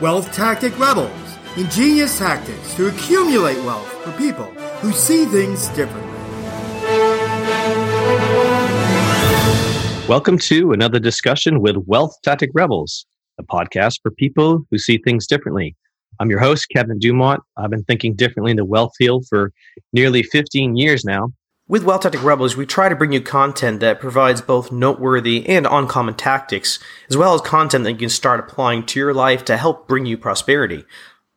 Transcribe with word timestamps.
Wealth 0.00 0.32
Tactic 0.32 0.78
Rebels 0.78 1.10
ingenious 1.56 2.16
tactics 2.16 2.72
to 2.76 2.86
accumulate 2.86 3.56
wealth 3.64 3.88
for 4.04 4.12
people 4.12 4.44
who 4.80 4.92
see 4.92 5.24
things 5.24 5.66
differently. 5.70 6.14
Welcome 10.06 10.38
to 10.38 10.70
another 10.70 11.00
discussion 11.00 11.60
with 11.60 11.76
Wealth 11.78 12.16
Tactic 12.22 12.50
Rebels, 12.54 13.06
a 13.40 13.42
podcast 13.42 13.98
for 14.00 14.12
people 14.12 14.64
who 14.70 14.78
see 14.78 14.98
things 14.98 15.26
differently. 15.26 15.74
I'm 16.20 16.30
your 16.30 16.38
host, 16.38 16.68
Kevin 16.68 17.00
Dumont. 17.00 17.42
I've 17.56 17.70
been 17.70 17.82
thinking 17.82 18.14
differently 18.14 18.52
in 18.52 18.56
the 18.56 18.64
wealth 18.64 18.92
field 18.96 19.26
for 19.28 19.52
nearly 19.92 20.22
15 20.22 20.76
years 20.76 21.04
now. 21.04 21.32
With 21.70 21.84
Wealth 21.84 22.00
Tactic 22.00 22.22
Rebels, 22.22 22.56
we 22.56 22.64
try 22.64 22.88
to 22.88 22.96
bring 22.96 23.12
you 23.12 23.20
content 23.20 23.80
that 23.80 24.00
provides 24.00 24.40
both 24.40 24.72
noteworthy 24.72 25.46
and 25.46 25.66
uncommon 25.70 26.14
tactics, 26.14 26.78
as 27.10 27.16
well 27.18 27.34
as 27.34 27.42
content 27.42 27.84
that 27.84 27.92
you 27.92 27.98
can 27.98 28.08
start 28.08 28.40
applying 28.40 28.86
to 28.86 28.98
your 28.98 29.12
life 29.12 29.44
to 29.44 29.56
help 29.58 29.86
bring 29.86 30.06
you 30.06 30.16
prosperity. 30.16 30.86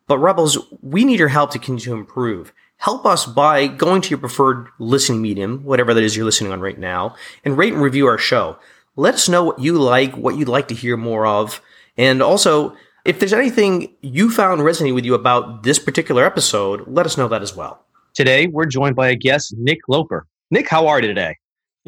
But 0.08 0.20
Rebels, 0.20 0.58
we 0.82 1.04
need 1.04 1.20
your 1.20 1.28
help 1.28 1.52
to 1.52 1.60
continue 1.60 1.84
to 1.84 2.00
improve. 2.00 2.54
Help 2.78 3.06
us 3.06 3.26
by 3.26 3.68
going 3.68 4.02
to 4.04 4.10
your 4.10 4.20
preferred 4.20 4.70
listening 4.80 5.22
medium, 5.22 5.66
whatever 5.66 5.94
that 5.94 6.02
is 6.02 6.16
you're 6.16 6.24
listening 6.24 6.54
on 6.54 6.62
right 6.62 6.80
now, 6.80 7.14
and 7.44 7.58
rate 7.58 7.74
and 7.74 7.82
review 7.82 8.08
our 8.08 8.18
show. 8.18 8.58
Let 8.96 9.16
us 9.16 9.28
know 9.28 9.44
what 9.44 9.60
you 9.60 9.78
like, 9.78 10.16
what 10.16 10.38
you'd 10.38 10.48
like 10.48 10.70
to 10.70 10.76
hear 10.76 10.96
more 10.96 11.26
of, 11.26 11.62
and 11.98 12.24
also 12.24 12.78
if 13.04 13.20
there's 13.20 13.34
anything 13.34 13.98
you 14.00 14.32
found 14.32 14.64
resonating 14.64 14.96
with 14.96 15.04
you 15.04 15.14
about 15.14 15.64
this 15.64 15.78
particular 15.78 16.24
episode, 16.24 16.88
let 16.88 17.06
us 17.06 17.18
know 17.18 17.28
that 17.28 17.42
as 17.42 17.54
well. 17.54 17.84
Today, 18.14 18.48
we're 18.48 18.66
joined 18.66 18.98
by 18.98 19.08
a 19.08 19.16
guest, 19.16 19.56
Nick 19.58 19.80
Loper. 19.88 20.28
Nick, 20.50 20.68
how 20.68 20.86
are 20.86 21.00
you 21.00 21.08
today? 21.08 21.38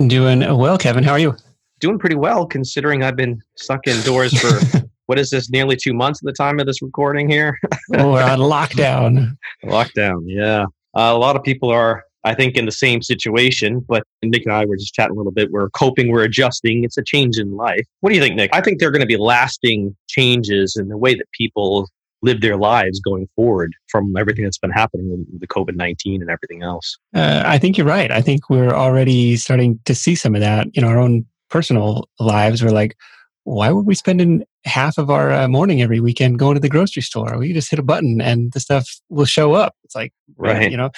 Doing 0.07 0.39
well, 0.57 0.77
Kevin. 0.77 1.03
How 1.03 1.11
are 1.11 1.19
you? 1.19 1.35
Doing 1.81 1.99
pretty 1.99 2.15
well, 2.15 2.45
considering 2.45 3.03
I've 3.03 3.17
been 3.17 3.41
stuck 3.57 3.85
indoors 3.87 4.37
for 4.39 4.85
what 5.07 5.19
is 5.19 5.31
this? 5.31 5.49
Nearly 5.49 5.75
two 5.75 5.93
months 5.93 6.21
at 6.23 6.25
the 6.25 6.31
time 6.31 6.61
of 6.61 6.65
this 6.65 6.81
recording 6.81 7.29
here. 7.29 7.59
oh, 7.97 8.13
we're 8.13 8.23
on 8.23 8.39
lockdown. 8.39 9.35
lockdown, 9.65 10.21
yeah. 10.25 10.63
Uh, 10.95 11.11
a 11.13 11.17
lot 11.17 11.35
of 11.35 11.43
people 11.43 11.69
are, 11.69 12.05
I 12.23 12.33
think, 12.33 12.55
in 12.55 12.65
the 12.65 12.71
same 12.71 13.01
situation. 13.01 13.81
But 13.85 14.03
Nick 14.23 14.45
and 14.45 14.53
I 14.53 14.63
were 14.63 14.77
just 14.77 14.93
chatting 14.93 15.15
a 15.15 15.19
little 15.19 15.33
bit. 15.33 15.51
We're 15.51 15.69
coping. 15.71 16.09
We're 16.09 16.23
adjusting. 16.23 16.85
It's 16.85 16.97
a 16.97 17.03
change 17.03 17.37
in 17.37 17.57
life. 17.57 17.85
What 17.99 18.11
do 18.11 18.15
you 18.15 18.21
think, 18.21 18.35
Nick? 18.35 18.49
I 18.53 18.61
think 18.61 18.79
there 18.79 18.87
are 18.87 18.93
going 18.93 19.01
to 19.01 19.05
be 19.05 19.17
lasting 19.17 19.93
changes 20.07 20.77
in 20.77 20.87
the 20.87 20.97
way 20.97 21.15
that 21.15 21.25
people 21.33 21.89
live 22.23 22.41
their 22.41 22.57
lives 22.57 22.99
going 23.01 23.27
forward 23.35 23.73
from 23.87 24.15
everything 24.17 24.45
that's 24.45 24.57
been 24.57 24.71
happening 24.71 25.25
with 25.31 25.41
the 25.41 25.47
COVID 25.47 25.75
19 25.75 26.21
and 26.21 26.31
everything 26.31 26.63
else. 26.63 26.97
Uh, 27.13 27.43
I 27.45 27.59
think 27.59 27.77
you're 27.77 27.85
right. 27.85 28.09
I 28.09 28.21
think 28.21 28.49
we're 28.49 28.73
already 28.73 29.35
starting 29.35 29.79
to 29.85 29.93
see 29.93 30.15
some 30.15 30.33
of 30.33 30.41
that 30.41 30.67
in 30.73 30.83
our 30.83 30.97
own 30.97 31.25
personal 31.49 32.07
lives. 32.19 32.63
We're 32.63 32.71
like, 32.71 32.95
why 33.43 33.71
would 33.71 33.85
we 33.85 33.93
spend 33.93 34.21
in 34.21 34.45
half 34.63 34.97
of 34.97 35.09
our 35.09 35.33
uh, 35.33 35.49
morning 35.49 35.81
every 35.81 35.99
weekend 35.99 36.39
going 36.39 36.55
to 36.55 36.61
the 36.61 36.69
grocery 36.69 37.01
store? 37.01 37.37
We 37.37 37.51
just 37.51 37.69
hit 37.69 37.77
a 37.77 37.83
button 37.83 38.21
and 38.21 38.53
the 38.53 38.61
stuff 38.61 38.87
will 39.09 39.25
show 39.25 39.53
up. 39.53 39.75
It's 39.83 39.95
like, 39.95 40.13
right, 40.37 40.71
you 40.71 40.77
know. 40.77 40.91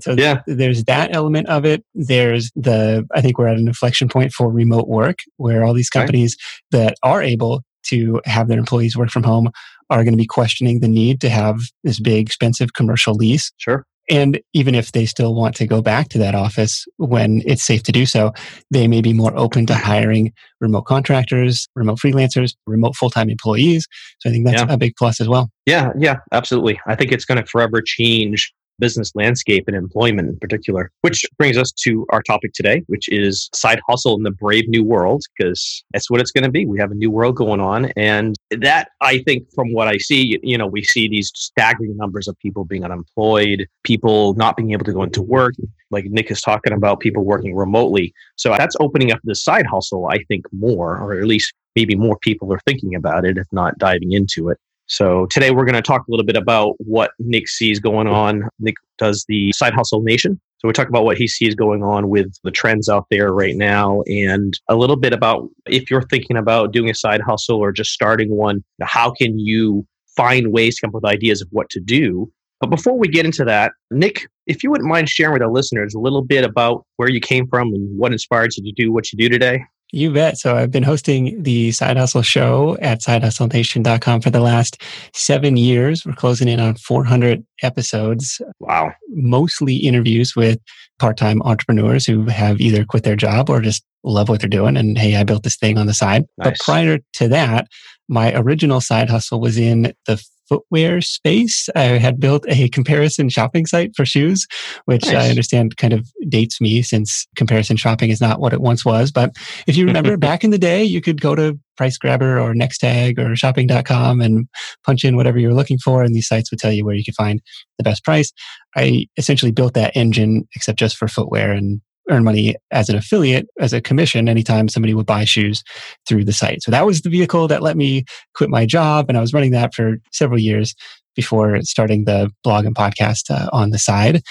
So 0.00 0.12
yeah. 0.18 0.40
Th- 0.44 0.58
there's 0.58 0.84
that 0.84 1.14
element 1.14 1.48
of 1.48 1.64
it. 1.64 1.84
There's 1.94 2.50
the 2.56 3.06
I 3.14 3.20
think 3.20 3.38
we're 3.38 3.46
at 3.46 3.56
an 3.56 3.68
inflection 3.68 4.08
point 4.08 4.32
for 4.32 4.50
remote 4.50 4.88
work 4.88 5.20
where 5.36 5.64
all 5.64 5.74
these 5.74 5.90
companies 5.90 6.36
right. 6.72 6.80
that 6.80 6.94
are 7.04 7.22
able 7.22 7.62
to 7.84 8.20
have 8.24 8.48
their 8.48 8.58
employees 8.58 8.96
work 8.96 9.10
from 9.10 9.22
home 9.22 9.50
are 9.92 10.04
going 10.04 10.14
to 10.14 10.18
be 10.18 10.26
questioning 10.26 10.80
the 10.80 10.88
need 10.88 11.20
to 11.20 11.28
have 11.28 11.60
this 11.84 12.00
big, 12.00 12.26
expensive 12.26 12.72
commercial 12.72 13.14
lease. 13.14 13.52
Sure. 13.58 13.84
And 14.10 14.40
even 14.52 14.74
if 14.74 14.92
they 14.92 15.06
still 15.06 15.34
want 15.34 15.54
to 15.56 15.66
go 15.66 15.80
back 15.80 16.08
to 16.08 16.18
that 16.18 16.34
office 16.34 16.86
when 16.96 17.40
it's 17.46 17.62
safe 17.62 17.84
to 17.84 17.92
do 17.92 18.04
so, 18.04 18.32
they 18.70 18.88
may 18.88 19.00
be 19.00 19.12
more 19.12 19.36
open 19.36 19.64
to 19.66 19.74
hiring 19.74 20.32
remote 20.60 20.86
contractors, 20.86 21.68
remote 21.76 21.98
freelancers, 21.98 22.54
remote 22.66 22.96
full 22.96 23.10
time 23.10 23.30
employees. 23.30 23.86
So 24.18 24.28
I 24.28 24.32
think 24.32 24.44
that's 24.44 24.62
yeah. 24.62 24.72
a 24.72 24.76
big 24.76 24.94
plus 24.96 25.20
as 25.20 25.28
well. 25.28 25.50
Yeah, 25.66 25.90
yeah, 25.96 26.16
absolutely. 26.32 26.80
I 26.86 26.96
think 26.96 27.12
it's 27.12 27.24
going 27.24 27.38
to 27.38 27.46
forever 27.46 27.80
change 27.80 28.52
business 28.78 29.12
landscape 29.14 29.64
and 29.66 29.76
employment 29.76 30.28
in 30.28 30.38
particular. 30.38 30.90
Which 31.02 31.24
brings 31.38 31.56
us 31.56 31.72
to 31.84 32.06
our 32.10 32.22
topic 32.22 32.52
today, 32.52 32.82
which 32.86 33.08
is 33.08 33.48
side 33.54 33.80
hustle 33.88 34.16
in 34.16 34.22
the 34.22 34.30
brave 34.30 34.68
new 34.68 34.84
world, 34.84 35.22
because 35.36 35.84
that's 35.92 36.10
what 36.10 36.20
it's 36.20 36.30
going 36.30 36.44
to 36.44 36.50
be. 36.50 36.66
We 36.66 36.78
have 36.78 36.90
a 36.90 36.94
new 36.94 37.10
world 37.10 37.36
going 37.36 37.60
on. 37.60 37.86
And 37.96 38.34
that, 38.50 38.88
I 39.00 39.18
think, 39.18 39.46
from 39.54 39.72
what 39.72 39.88
I 39.88 39.98
see, 39.98 40.38
you 40.42 40.58
know, 40.58 40.66
we 40.66 40.82
see 40.82 41.08
these 41.08 41.30
staggering 41.34 41.96
numbers 41.96 42.28
of 42.28 42.38
people 42.38 42.64
being 42.64 42.84
unemployed, 42.84 43.66
people 43.84 44.34
not 44.34 44.56
being 44.56 44.72
able 44.72 44.84
to 44.84 44.92
go 44.92 45.02
into 45.02 45.22
work. 45.22 45.54
Like 45.90 46.06
Nick 46.06 46.30
is 46.30 46.40
talking 46.40 46.72
about 46.72 47.00
people 47.00 47.24
working 47.24 47.54
remotely. 47.54 48.14
So 48.36 48.54
that's 48.56 48.76
opening 48.80 49.12
up 49.12 49.20
the 49.24 49.34
side 49.34 49.66
hustle, 49.66 50.08
I 50.08 50.18
think, 50.24 50.46
more, 50.52 50.96
or 50.98 51.18
at 51.18 51.26
least 51.26 51.52
maybe 51.76 51.94
more 51.94 52.18
people 52.18 52.52
are 52.52 52.60
thinking 52.66 52.94
about 52.94 53.24
it, 53.24 53.38
if 53.38 53.46
not 53.52 53.78
diving 53.78 54.12
into 54.12 54.48
it. 54.48 54.58
So 54.92 55.24
today 55.30 55.52
we're 55.52 55.64
going 55.64 55.74
to 55.74 55.80
talk 55.80 56.02
a 56.06 56.10
little 56.10 56.26
bit 56.26 56.36
about 56.36 56.74
what 56.76 57.12
Nick 57.18 57.48
sees 57.48 57.80
going 57.80 58.06
on. 58.06 58.46
Nick 58.58 58.74
does 58.98 59.24
the 59.26 59.50
Side 59.52 59.72
Hustle 59.72 60.02
Nation. 60.02 60.38
So 60.58 60.68
we 60.68 60.74
talk 60.74 60.90
about 60.90 61.06
what 61.06 61.16
he 61.16 61.26
sees 61.26 61.54
going 61.54 61.82
on 61.82 62.10
with 62.10 62.30
the 62.44 62.50
trends 62.50 62.90
out 62.90 63.06
there 63.10 63.32
right 63.32 63.56
now 63.56 64.02
and 64.02 64.52
a 64.68 64.76
little 64.76 64.96
bit 64.96 65.14
about 65.14 65.48
if 65.64 65.90
you're 65.90 66.02
thinking 66.02 66.36
about 66.36 66.72
doing 66.72 66.90
a 66.90 66.94
side 66.94 67.22
hustle 67.22 67.56
or 67.56 67.72
just 67.72 67.90
starting 67.90 68.36
one, 68.36 68.62
how 68.82 69.10
can 69.10 69.38
you 69.38 69.86
find 70.14 70.52
ways 70.52 70.74
to 70.74 70.82
come 70.82 70.90
up 70.90 71.02
with 71.02 71.06
ideas 71.06 71.40
of 71.40 71.48
what 71.52 71.70
to 71.70 71.80
do? 71.80 72.30
But 72.60 72.68
before 72.68 72.98
we 72.98 73.08
get 73.08 73.24
into 73.24 73.46
that, 73.46 73.72
Nick, 73.90 74.28
if 74.46 74.62
you 74.62 74.70
wouldn't 74.70 74.90
mind 74.90 75.08
sharing 75.08 75.32
with 75.32 75.42
our 75.42 75.50
listeners 75.50 75.94
a 75.94 76.00
little 76.00 76.22
bit 76.22 76.44
about 76.44 76.84
where 76.96 77.08
you 77.08 77.18
came 77.18 77.48
from 77.48 77.68
and 77.68 77.98
what 77.98 78.12
inspired 78.12 78.50
you 78.58 78.62
to 78.62 78.72
do 78.76 78.92
what 78.92 79.10
you 79.10 79.16
do 79.16 79.30
today. 79.30 79.64
You 79.94 80.10
bet. 80.10 80.38
So 80.38 80.56
I've 80.56 80.70
been 80.70 80.82
hosting 80.82 81.42
the 81.42 81.70
Side 81.70 81.98
Hustle 81.98 82.22
Show 82.22 82.78
at 82.80 83.02
sidehustlenation.com 83.02 84.22
for 84.22 84.30
the 84.30 84.40
last 84.40 84.82
seven 85.12 85.58
years. 85.58 86.06
We're 86.06 86.14
closing 86.14 86.48
in 86.48 86.60
on 86.60 86.76
400 86.76 87.44
episodes. 87.62 88.40
Wow. 88.58 88.92
Mostly 89.10 89.76
interviews 89.76 90.34
with 90.34 90.58
part-time 90.98 91.42
entrepreneurs 91.42 92.06
who 92.06 92.24
have 92.24 92.58
either 92.58 92.86
quit 92.86 93.02
their 93.02 93.16
job 93.16 93.50
or 93.50 93.60
just 93.60 93.84
love 94.02 94.30
what 94.30 94.40
they're 94.40 94.48
doing. 94.48 94.78
And 94.78 94.96
hey, 94.96 95.16
I 95.16 95.24
built 95.24 95.42
this 95.42 95.56
thing 95.56 95.76
on 95.76 95.86
the 95.86 95.94
side. 95.94 96.24
Nice. 96.38 96.48
But 96.48 96.58
prior 96.60 96.98
to 97.14 97.28
that, 97.28 97.68
my 98.08 98.34
original 98.34 98.80
side 98.80 99.10
hustle 99.10 99.40
was 99.40 99.58
in 99.58 99.92
the 100.06 100.24
footwear 100.52 101.00
space. 101.00 101.70
I 101.74 101.82
had 101.82 102.20
built 102.20 102.44
a 102.46 102.68
comparison 102.68 103.30
shopping 103.30 103.64
site 103.64 103.92
for 103.96 104.04
shoes, 104.04 104.46
which 104.84 105.06
nice. 105.06 105.14
I 105.14 105.30
understand 105.30 105.78
kind 105.78 105.94
of 105.94 106.06
dates 106.28 106.60
me 106.60 106.82
since 106.82 107.26
comparison 107.36 107.78
shopping 107.78 108.10
is 108.10 108.20
not 108.20 108.38
what 108.38 108.52
it 108.52 108.60
once 108.60 108.84
was. 108.84 109.10
But 109.10 109.32
if 109.66 109.78
you 109.78 109.86
remember 109.86 110.16
back 110.18 110.44
in 110.44 110.50
the 110.50 110.58
day, 110.58 110.84
you 110.84 111.00
could 111.00 111.22
go 111.22 111.34
to 111.34 111.58
Price 111.78 111.96
Grabber 111.96 112.38
or 112.38 112.52
Nextag 112.52 113.18
or 113.18 113.34
shopping.com 113.34 114.20
and 114.20 114.46
punch 114.84 115.04
in 115.04 115.16
whatever 115.16 115.38
you 115.38 115.48
were 115.48 115.54
looking 115.54 115.78
for, 115.78 116.02
and 116.02 116.14
these 116.14 116.28
sites 116.28 116.50
would 116.50 116.60
tell 116.60 116.72
you 116.72 116.84
where 116.84 116.94
you 116.94 117.04
could 117.04 117.14
find 117.14 117.40
the 117.78 117.84
best 117.84 118.04
price. 118.04 118.30
I 118.76 119.06
essentially 119.16 119.52
built 119.52 119.72
that 119.72 119.96
engine, 119.96 120.46
except 120.54 120.78
just 120.78 120.98
for 120.98 121.08
footwear 121.08 121.52
and 121.52 121.80
earn 122.12 122.24
money 122.24 122.54
as 122.70 122.88
an 122.88 122.96
affiliate, 122.96 123.48
as 123.58 123.72
a 123.72 123.80
commission, 123.80 124.28
anytime 124.28 124.68
somebody 124.68 124.94
would 124.94 125.06
buy 125.06 125.24
shoes 125.24 125.62
through 126.06 126.24
the 126.24 126.32
site. 126.32 126.62
So 126.62 126.70
that 126.70 126.86
was 126.86 127.00
the 127.00 127.10
vehicle 127.10 127.48
that 127.48 127.62
let 127.62 127.76
me 127.76 128.04
quit 128.34 128.50
my 128.50 128.66
job. 128.66 129.06
And 129.08 129.16
I 129.16 129.20
was 129.20 129.32
running 129.32 129.52
that 129.52 129.74
for 129.74 129.96
several 130.12 130.38
years 130.38 130.74
before 131.14 131.60
starting 131.62 132.04
the 132.04 132.30
blog 132.44 132.64
and 132.64 132.74
podcast 132.74 133.30
uh, 133.30 133.48
on 133.52 133.70
the 133.70 133.78
side. 133.78 134.22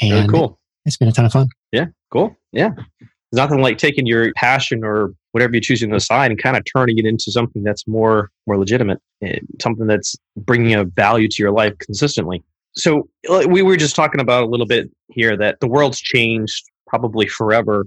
And 0.00 0.12
Very 0.12 0.28
cool. 0.28 0.58
It's 0.84 0.96
been 0.96 1.08
a 1.08 1.12
ton 1.12 1.24
of 1.24 1.32
fun. 1.32 1.48
Yeah, 1.72 1.86
cool. 2.12 2.36
Yeah. 2.52 2.70
There's 2.70 3.48
nothing 3.48 3.60
like 3.60 3.78
taking 3.78 4.06
your 4.06 4.32
passion 4.34 4.84
or 4.84 5.12
whatever 5.32 5.54
you're 5.54 5.60
choosing 5.60 5.90
on 5.90 5.96
the 5.96 6.00
side 6.00 6.30
and 6.30 6.40
kind 6.40 6.56
of 6.56 6.62
turning 6.72 6.98
it 6.98 7.06
into 7.06 7.32
something 7.32 7.62
that's 7.64 7.86
more 7.88 8.30
more 8.46 8.58
legitimate, 8.58 9.00
eh, 9.22 9.38
something 9.60 9.86
that's 9.86 10.14
bringing 10.36 10.74
a 10.74 10.84
value 10.84 11.28
to 11.28 11.42
your 11.42 11.50
life 11.50 11.76
consistently. 11.78 12.44
So 12.76 13.08
we 13.48 13.62
were 13.62 13.76
just 13.76 13.96
talking 13.96 14.20
about 14.20 14.44
a 14.44 14.46
little 14.46 14.66
bit 14.66 14.90
here 15.08 15.36
that 15.36 15.60
the 15.60 15.68
world's 15.68 16.00
changed 16.00 16.64
probably 16.94 17.26
forever 17.26 17.86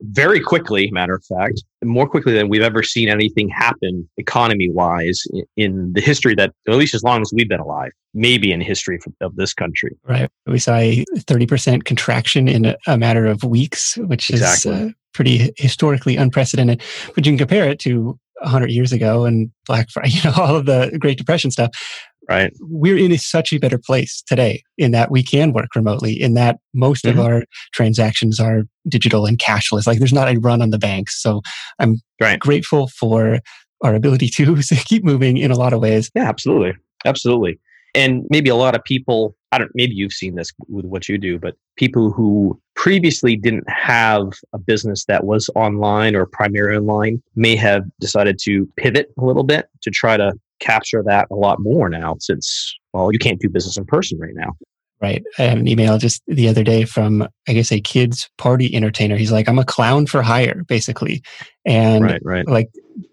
very 0.00 0.40
quickly, 0.40 0.90
matter 0.90 1.14
of 1.14 1.24
fact, 1.24 1.62
more 1.84 2.08
quickly 2.08 2.34
than 2.34 2.48
we've 2.48 2.62
ever 2.62 2.82
seen 2.82 3.08
anything 3.08 3.48
happen 3.48 4.08
economy 4.16 4.68
wise 4.70 5.22
in, 5.56 5.92
the 5.92 6.00
history 6.00 6.34
that, 6.34 6.52
at 6.66 6.74
least 6.74 6.94
as 6.94 7.04
long 7.04 7.22
as 7.22 7.30
we've 7.32 7.48
been 7.48 7.60
alive, 7.60 7.92
maybe 8.12 8.50
in 8.50 8.60
history 8.60 8.98
of 9.20 9.36
this 9.36 9.54
country. 9.54 9.96
Right. 10.04 10.28
We 10.46 10.58
saw 10.58 10.74
a 10.74 11.04
30% 11.16 11.84
contraction 11.84 12.48
in 12.48 12.64
a, 12.66 12.76
a 12.88 12.98
matter 12.98 13.26
of 13.26 13.44
weeks, 13.44 13.96
which 13.98 14.30
exactly. 14.30 14.72
is 14.72 14.88
uh, 14.88 14.92
pretty 15.14 15.52
historically 15.56 16.16
unprecedented. 16.16 16.82
But 17.14 17.24
you 17.24 17.32
can 17.32 17.38
compare 17.38 17.68
it 17.68 17.78
to 17.80 18.18
100 18.40 18.70
years 18.70 18.92
ago 18.92 19.24
and 19.24 19.50
Black 19.66 19.88
Friday, 19.90 20.10
you 20.14 20.24
know, 20.24 20.36
all 20.36 20.56
of 20.56 20.66
the 20.66 20.96
Great 21.00 21.16
Depression 21.16 21.52
stuff. 21.52 21.70
Right. 22.28 22.52
We're 22.60 22.98
in 22.98 23.10
a, 23.10 23.16
such 23.16 23.54
a 23.54 23.58
better 23.58 23.78
place 23.78 24.22
today 24.26 24.62
in 24.76 24.90
that 24.92 25.10
we 25.10 25.22
can 25.22 25.52
work 25.52 25.74
remotely, 25.74 26.12
in 26.20 26.34
that 26.34 26.58
most 26.74 27.04
mm-hmm. 27.04 27.18
of 27.18 27.24
our 27.24 27.44
transactions 27.72 28.38
are 28.38 28.64
digital 28.86 29.24
and 29.24 29.38
cashless. 29.38 29.86
Like 29.86 29.98
there's 29.98 30.12
not 30.12 30.28
a 30.28 30.38
run 30.38 30.60
on 30.60 30.70
the 30.70 30.78
banks. 30.78 31.22
So 31.22 31.40
I'm 31.78 31.96
right. 32.20 32.38
grateful 32.38 32.88
for 32.88 33.40
our 33.82 33.94
ability 33.94 34.28
to 34.28 34.56
keep 34.84 35.04
moving 35.04 35.38
in 35.38 35.50
a 35.50 35.56
lot 35.56 35.72
of 35.72 35.80
ways. 35.80 36.10
Yeah, 36.14 36.28
absolutely. 36.28 36.74
Absolutely. 37.06 37.58
And 37.94 38.26
maybe 38.28 38.50
a 38.50 38.54
lot 38.54 38.74
of 38.74 38.84
people, 38.84 39.34
I 39.50 39.58
don't, 39.58 39.70
maybe 39.74 39.94
you've 39.94 40.12
seen 40.12 40.34
this 40.34 40.52
with 40.68 40.84
what 40.84 41.08
you 41.08 41.16
do, 41.16 41.38
but 41.38 41.56
people 41.76 42.12
who 42.12 42.60
previously 42.76 43.36
didn't 43.36 43.68
have 43.68 44.34
a 44.52 44.58
business 44.58 45.06
that 45.06 45.24
was 45.24 45.48
online 45.54 46.14
or 46.14 46.26
primarily 46.26 46.76
online 46.76 47.22
may 47.34 47.56
have 47.56 47.84
decided 48.00 48.38
to 48.40 48.66
pivot 48.76 49.10
a 49.18 49.24
little 49.24 49.44
bit 49.44 49.68
to 49.82 49.90
try 49.90 50.16
to 50.16 50.32
capture 50.60 51.02
that 51.06 51.28
a 51.30 51.34
lot 51.34 51.58
more 51.60 51.88
now 51.88 52.16
since, 52.20 52.76
well, 52.92 53.12
you 53.12 53.18
can't 53.18 53.40
do 53.40 53.48
business 53.48 53.76
in 53.76 53.84
person 53.84 54.18
right 54.18 54.34
now. 54.34 54.52
Right. 55.00 55.22
I 55.38 55.42
had 55.42 55.58
an 55.58 55.68
email 55.68 55.96
just 55.96 56.22
the 56.26 56.48
other 56.48 56.64
day 56.64 56.84
from, 56.84 57.28
I 57.46 57.52
guess, 57.52 57.70
a 57.70 57.80
kid's 57.80 58.28
party 58.36 58.74
entertainer. 58.74 59.16
He's 59.16 59.30
like, 59.30 59.48
I'm 59.48 59.58
a 59.58 59.64
clown 59.64 60.06
for 60.06 60.22
hire, 60.22 60.64
basically. 60.66 61.22
And 61.64 62.02
right, 62.02 62.20
right. 62.24 62.48
like 62.48 62.68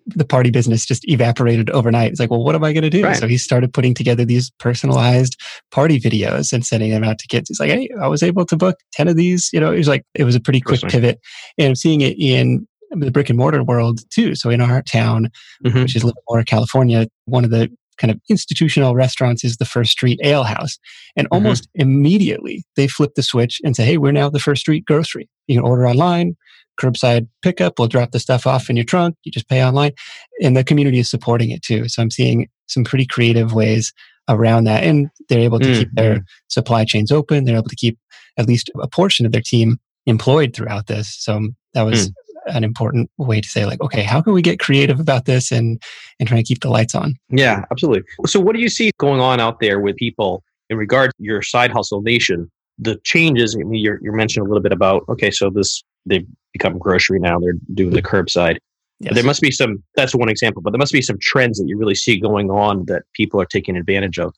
the 0.08 0.26
party 0.26 0.50
business 0.50 0.84
just 0.84 1.08
evaporated 1.08 1.70
overnight. 1.70 2.10
It's 2.10 2.20
like, 2.20 2.32
well, 2.32 2.44
what 2.44 2.56
am 2.56 2.64
I 2.64 2.74
going 2.74 2.84
to 2.84 2.90
do? 2.90 3.04
Right. 3.04 3.18
So 3.18 3.28
he 3.28 3.38
started 3.38 3.72
putting 3.72 3.94
together 3.94 4.26
these 4.26 4.52
personalized 4.58 5.40
party 5.70 6.00
videos 6.00 6.52
and 6.52 6.66
sending 6.66 6.90
them 6.90 7.04
out 7.04 7.20
to 7.20 7.28
kids. 7.28 7.50
He's 7.50 7.60
like, 7.60 7.70
hey, 7.70 7.88
I 8.02 8.08
was 8.08 8.24
able 8.24 8.48
to 8.48 8.58
book 8.58 8.80
10 8.94 9.08
of 9.08 9.16
these. 9.16 9.52
You 9.54 9.60
know, 9.60 9.72
it 9.72 9.78
was 9.78 9.88
like, 9.88 10.04
it 10.16 10.24
was 10.24 10.36
a 10.36 10.40
pretty 10.40 10.62
quick 10.62 10.82
pivot. 10.82 11.20
And 11.60 11.68
I'm 11.68 11.76
seeing 11.76 12.02
it 12.02 12.18
in 12.18 12.68
the 12.92 13.12
brick 13.12 13.30
and 13.30 13.38
mortar 13.38 13.64
world 13.64 14.00
too. 14.10 14.36
So 14.36 14.50
in 14.50 14.62
our 14.62 14.82
town, 14.82 15.30
mm-hmm. 15.66 15.82
which 15.82 15.96
is 15.96 16.04
Livermore, 16.04 16.44
California, 16.44 17.08
one 17.26 17.44
of 17.44 17.52
the 17.52 17.70
kind 17.98 18.12
of 18.12 18.20
institutional 18.30 18.94
restaurants 18.94 19.44
is 19.44 19.58
the 19.58 19.66
First 19.66 19.92
Street 19.92 20.20
Ale 20.24 20.44
House. 20.44 20.78
And 21.16 21.28
mm-hmm. 21.28 21.36
almost 21.36 21.68
immediately 21.76 22.64
they 22.76 22.88
flip 22.88 23.12
the 23.16 23.24
switch 23.24 23.60
and 23.64 23.76
say, 23.76 23.86
hey, 23.86 23.98
we're 23.98 24.12
now 24.12 24.30
the 24.30 24.40
First 24.40 24.62
Street 24.62 24.86
Grocery. 24.86 25.30
You 25.48 25.58
can 25.58 25.66
order 25.66 25.88
online, 25.88 26.36
curbside 26.80 27.28
pickup, 27.42 27.80
we'll 27.80 27.88
drop 27.88 28.12
the 28.12 28.20
stuff 28.20 28.46
off 28.46 28.70
in 28.70 28.76
your 28.76 28.86
trunk, 28.86 29.16
you 29.24 29.32
just 29.32 29.48
pay 29.48 29.64
online. 29.64 29.94
And 30.42 30.58
the 30.58 30.64
community 30.64 31.00
is 31.00 31.10
supporting 31.10 31.52
it 31.52 31.64
too. 31.64 31.88
So 31.88 32.02
I'm 32.02 32.12
seeing 32.12 32.50
some 32.68 32.84
pretty 32.84 33.06
creative 33.06 33.54
ways 33.54 33.94
around 34.28 34.66
that. 34.66 34.84
And 34.84 35.10
they're 35.30 35.40
able 35.40 35.60
to 35.60 35.66
mm-hmm. 35.66 35.80
keep 35.80 35.90
their 35.94 36.16
mm-hmm. 36.16 36.26
supply 36.50 36.84
chains 36.84 37.12
open. 37.12 37.46
They're 37.46 37.58
able 37.58 37.70
to 37.70 37.76
keep 37.76 37.98
at 38.38 38.48
least 38.48 38.70
a 38.82 38.88
portion 38.88 39.26
of 39.26 39.32
their 39.32 39.42
team 39.42 39.78
employed 40.06 40.54
throughout 40.54 40.88
this. 40.88 41.16
So 41.18 41.48
that 41.74 41.84
was 41.84 42.10
mm 42.10 42.14
an 42.48 42.64
important 42.64 43.10
way 43.18 43.42
to 43.42 43.48
say 43.48 43.66
like 43.66 43.82
okay 43.82 44.04
how 44.04 44.22
can 44.22 44.34
we 44.34 44.42
get 44.42 44.60
creative 44.60 45.00
about 45.00 45.26
this 45.26 45.52
and 45.52 45.82
and 46.20 46.28
try 46.30 46.38
to 46.38 46.44
keep 46.44 46.62
the 46.62 46.70
lights 46.70 46.96
on? 46.96 47.16
Yeah 47.30 47.66
absolutely. 47.72 48.04
So 48.28 48.40
what 48.40 48.56
do 48.56 48.62
you 48.62 48.70
see 48.70 48.92
going 48.98 49.20
on 49.20 49.40
out 49.40 49.60
there 49.60 49.80
with 49.80 49.96
people 49.96 50.44
in 50.70 50.78
regard 50.78 51.12
to 51.18 51.24
your 51.24 51.42
side 51.42 51.72
hustle 51.72 52.02
nation? 52.02 52.52
The 52.78 53.00
changes 53.04 53.56
I 53.56 53.64
mean, 53.64 53.82
you're, 53.82 54.00
you're 54.02 54.14
mentioning 54.14 54.46
a 54.46 54.50
little 54.50 54.64
bit 54.64 54.72
about 54.72 55.04
okay 55.10 55.32
so 55.32 55.50
this 55.50 55.84
they've 56.06 56.28
become 56.54 56.78
grocery 56.78 57.20
now 57.20 57.40
they're 57.40 57.54
doing 57.74 57.94
the 57.94 58.02
curbside. 58.02 58.58
Yes. 59.00 59.14
there 59.14 59.26
must 59.26 59.42
be 59.42 59.52
some 59.52 59.84
that's 59.96 60.16
one 60.16 60.30
example 60.30 60.62
but 60.62 60.72
there 60.72 60.80
must 60.80 60.94
be 60.94 61.02
some 61.02 61.18
trends 61.20 61.58
that 61.60 61.68
you 61.68 61.78
really 61.78 61.96
see 61.96 62.20
going 62.20 62.50
on 62.50 62.86
that 62.86 63.04
people 63.14 63.42
are 63.42 63.46
taking 63.46 63.76
advantage 63.76 64.20
of. 64.20 64.34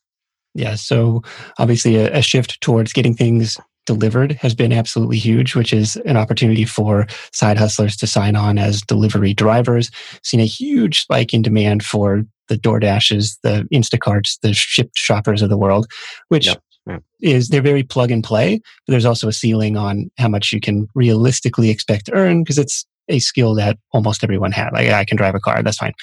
Yeah 0.53 0.75
so 0.75 1.23
obviously 1.59 1.97
a, 1.97 2.17
a 2.17 2.21
shift 2.21 2.59
towards 2.61 2.93
getting 2.93 3.13
things 3.13 3.57
delivered 3.87 4.33
has 4.33 4.53
been 4.53 4.71
absolutely 4.71 5.17
huge, 5.17 5.55
which 5.55 5.73
is 5.73 5.95
an 6.05 6.17
opportunity 6.17 6.65
for 6.65 7.07
side 7.33 7.57
hustlers 7.57 7.97
to 7.97 8.05
sign 8.05 8.35
on 8.35 8.59
as 8.59 8.81
delivery 8.83 9.33
drivers. 9.33 9.89
Seen 10.23 10.39
a 10.39 10.45
huge 10.45 11.01
spike 11.01 11.33
in 11.33 11.41
demand 11.41 11.83
for 11.83 12.23
the 12.49 12.57
DoorDashes, 12.57 13.37
the 13.41 13.67
Instacarts, 13.73 14.37
the 14.41 14.53
Shipt 14.53 14.95
shoppers 14.95 15.41
of 15.41 15.49
the 15.49 15.57
world, 15.57 15.87
which 16.27 16.47
yep. 16.47 17.01
is 17.21 17.49
they're 17.49 17.61
very 17.61 17.83
plug 17.83 18.11
and 18.11 18.23
play, 18.23 18.61
but 18.85 18.91
there's 18.91 19.05
also 19.05 19.27
a 19.27 19.33
ceiling 19.33 19.75
on 19.75 20.11
how 20.17 20.27
much 20.27 20.53
you 20.53 20.59
can 20.59 20.87
realistically 20.93 21.69
expect 21.69 22.05
to 22.05 22.13
earn 22.13 22.43
because 22.43 22.57
it's 22.57 22.85
a 23.09 23.19
skill 23.19 23.55
that 23.55 23.77
almost 23.93 24.23
everyone 24.23 24.51
has. 24.51 24.69
Like 24.73 24.89
I 24.89 25.05
can 25.05 25.17
drive 25.17 25.35
a 25.35 25.39
car, 25.39 25.63
that's 25.63 25.77
fine. 25.77 25.93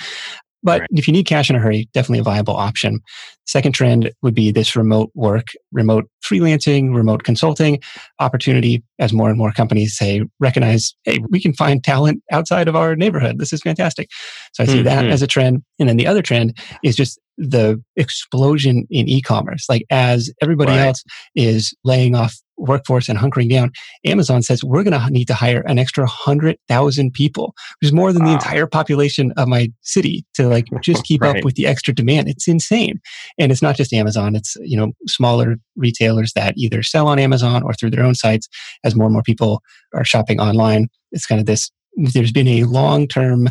But 0.65 0.81
right. 0.81 0.91
if 0.93 1.07
you 1.07 1.13
need 1.13 1.27
cash 1.27 1.51
in 1.51 1.57
a 1.57 1.61
hurry, 1.61 1.89
definitely 1.93 2.19
a 2.19 2.25
viable 2.25 2.57
option. 2.57 3.01
Second 3.47 3.73
trend 3.73 4.11
would 4.23 4.35
be 4.35 4.51
this 4.51 4.75
remote 4.75 5.11
work, 5.15 5.49
remote 5.71 6.07
freelancing, 6.25 6.95
remote 6.95 7.23
consulting 7.23 7.81
opportunity 8.19 8.83
as 8.99 9.13
more 9.13 9.29
and 9.29 9.39
more 9.39 9.53
companies 9.53 9.97
say, 9.97 10.23
recognize, 10.41 10.95
hey, 11.05 11.19
we 11.29 11.41
can 11.41 11.53
find 11.53 11.85
talent 11.85 12.23
outside 12.33 12.67
of 12.67 12.75
our 12.75 12.97
neighborhood. 12.97 13.39
This 13.39 13.53
is 13.53 13.61
fantastic. 13.61 14.09
So 14.55 14.65
I 14.65 14.67
see 14.67 14.77
mm-hmm. 14.77 14.85
that 14.85 15.07
as 15.07 15.21
a 15.21 15.27
trend. 15.27 15.63
And 15.79 15.89
then 15.89 15.99
the 15.99 16.07
other 16.07 16.23
trend 16.23 16.57
is 16.83 16.97
just 16.97 17.21
the 17.37 17.83
explosion 17.97 18.87
in 18.91 19.09
e-commerce. 19.09 19.67
Like 19.69 19.85
as 19.91 20.33
everybody 20.41 20.73
right. 20.73 20.87
else 20.87 21.05
is 21.35 21.75
laying 21.85 22.15
off 22.15 22.35
workforce 22.57 23.09
and 23.09 23.19
hunkering 23.19 23.51
down, 23.51 23.73
Amazon 24.05 24.43
says 24.43 24.63
we're 24.63 24.83
going 24.83 24.99
to 24.99 25.11
need 25.11 25.27
to 25.27 25.35
hire 25.35 25.61
an 25.67 25.79
extra 25.79 26.07
hundred 26.07 26.57
thousand 26.69 27.13
people, 27.13 27.55
which 27.81 27.89
is 27.89 27.93
more 27.93 28.13
than 28.13 28.23
wow. 28.23 28.29
the 28.29 28.35
entire 28.35 28.67
population 28.67 29.33
of 29.37 29.49
my 29.49 29.71
city 29.83 30.25
to 30.35 30.49
like 30.49 30.67
just 30.81 31.05
keep 31.05 31.23
right. 31.23 31.39
up 31.39 31.45
with 31.45 31.55
the 31.55 31.67
extra 31.67 31.95
demand. 31.95 32.29
It's 32.29 32.49
insane. 32.49 33.01
And 33.39 33.51
it's 33.53 33.63
not 33.63 33.77
just 33.77 33.93
Amazon. 33.93 34.35
It's, 34.35 34.57
you 34.61 34.77
know, 34.77 34.93
smaller 35.07 35.57
retailers 35.77 36.33
that 36.35 36.55
either 36.57 36.83
sell 36.83 37.09
on 37.09 37.19
Amazon 37.19 37.63
or 37.63 37.75
through 37.75 37.91
their 37.91 38.05
own 38.05 38.15
sites 38.15 38.49
as 38.85 38.95
more 38.95 39.07
and 39.07 39.13
more 39.13 39.23
people 39.23 39.63
are 39.95 40.05
shopping 40.05 40.41
online. 40.41 40.89
It's 41.13 41.27
kind 41.27 41.41
of 41.41 41.47
this, 41.47 41.71
there's 41.95 42.33
been 42.33 42.49
a 42.49 42.65
long 42.65 43.07
term, 43.07 43.49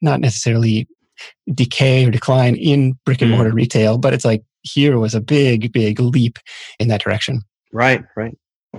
not 0.00 0.20
necessarily 0.20 0.88
decay 1.54 2.04
or 2.04 2.10
decline 2.10 2.56
in 2.56 2.94
brick 3.04 3.22
and 3.22 3.30
mortar 3.30 3.50
mm. 3.50 3.54
retail, 3.54 3.98
but 3.98 4.12
it's 4.12 4.24
like 4.24 4.42
here 4.62 4.98
was 4.98 5.14
a 5.14 5.20
big, 5.20 5.72
big 5.72 6.00
leap 6.00 6.38
in 6.78 6.88
that 6.88 7.00
direction. 7.02 7.42
Right, 7.76 8.02
right. 8.16 8.34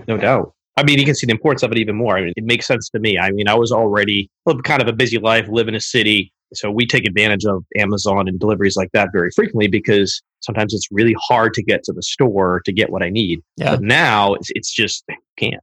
No 0.07 0.17
doubt. 0.17 0.53
I 0.75 0.83
mean, 0.83 0.97
you 0.97 1.05
can 1.05 1.13
see 1.13 1.27
the 1.27 1.31
importance 1.31 1.61
of 1.61 1.71
it 1.71 1.77
even 1.77 1.95
more. 1.95 2.17
I 2.17 2.21
mean, 2.21 2.33
it 2.35 2.43
makes 2.43 2.65
sense 2.65 2.89
to 2.89 2.99
me. 2.99 3.19
I 3.19 3.29
mean, 3.29 3.47
I 3.47 3.53
was 3.53 3.71
already 3.71 4.27
kind 4.63 4.81
of 4.81 4.87
a 4.87 4.93
busy 4.93 5.19
life, 5.19 5.47
live 5.49 5.67
in 5.67 5.75
a 5.75 5.79
city. 5.79 6.33
So 6.53 6.71
we 6.71 6.87
take 6.87 7.05
advantage 7.05 7.45
of 7.45 7.63
Amazon 7.77 8.27
and 8.27 8.39
deliveries 8.39 8.75
like 8.75 8.89
that 8.93 9.09
very 9.13 9.29
frequently 9.35 9.67
because 9.67 10.19
sometimes 10.39 10.73
it's 10.73 10.87
really 10.89 11.15
hard 11.19 11.53
to 11.55 11.63
get 11.63 11.83
to 11.83 11.93
the 11.93 12.01
store 12.01 12.61
to 12.65 12.73
get 12.73 12.89
what 12.89 13.03
I 13.03 13.09
need. 13.09 13.41
Yeah. 13.57 13.75
But 13.75 13.81
now 13.81 14.33
it's, 14.33 14.49
it's 14.55 14.73
just 14.73 15.03
can't. 15.37 15.61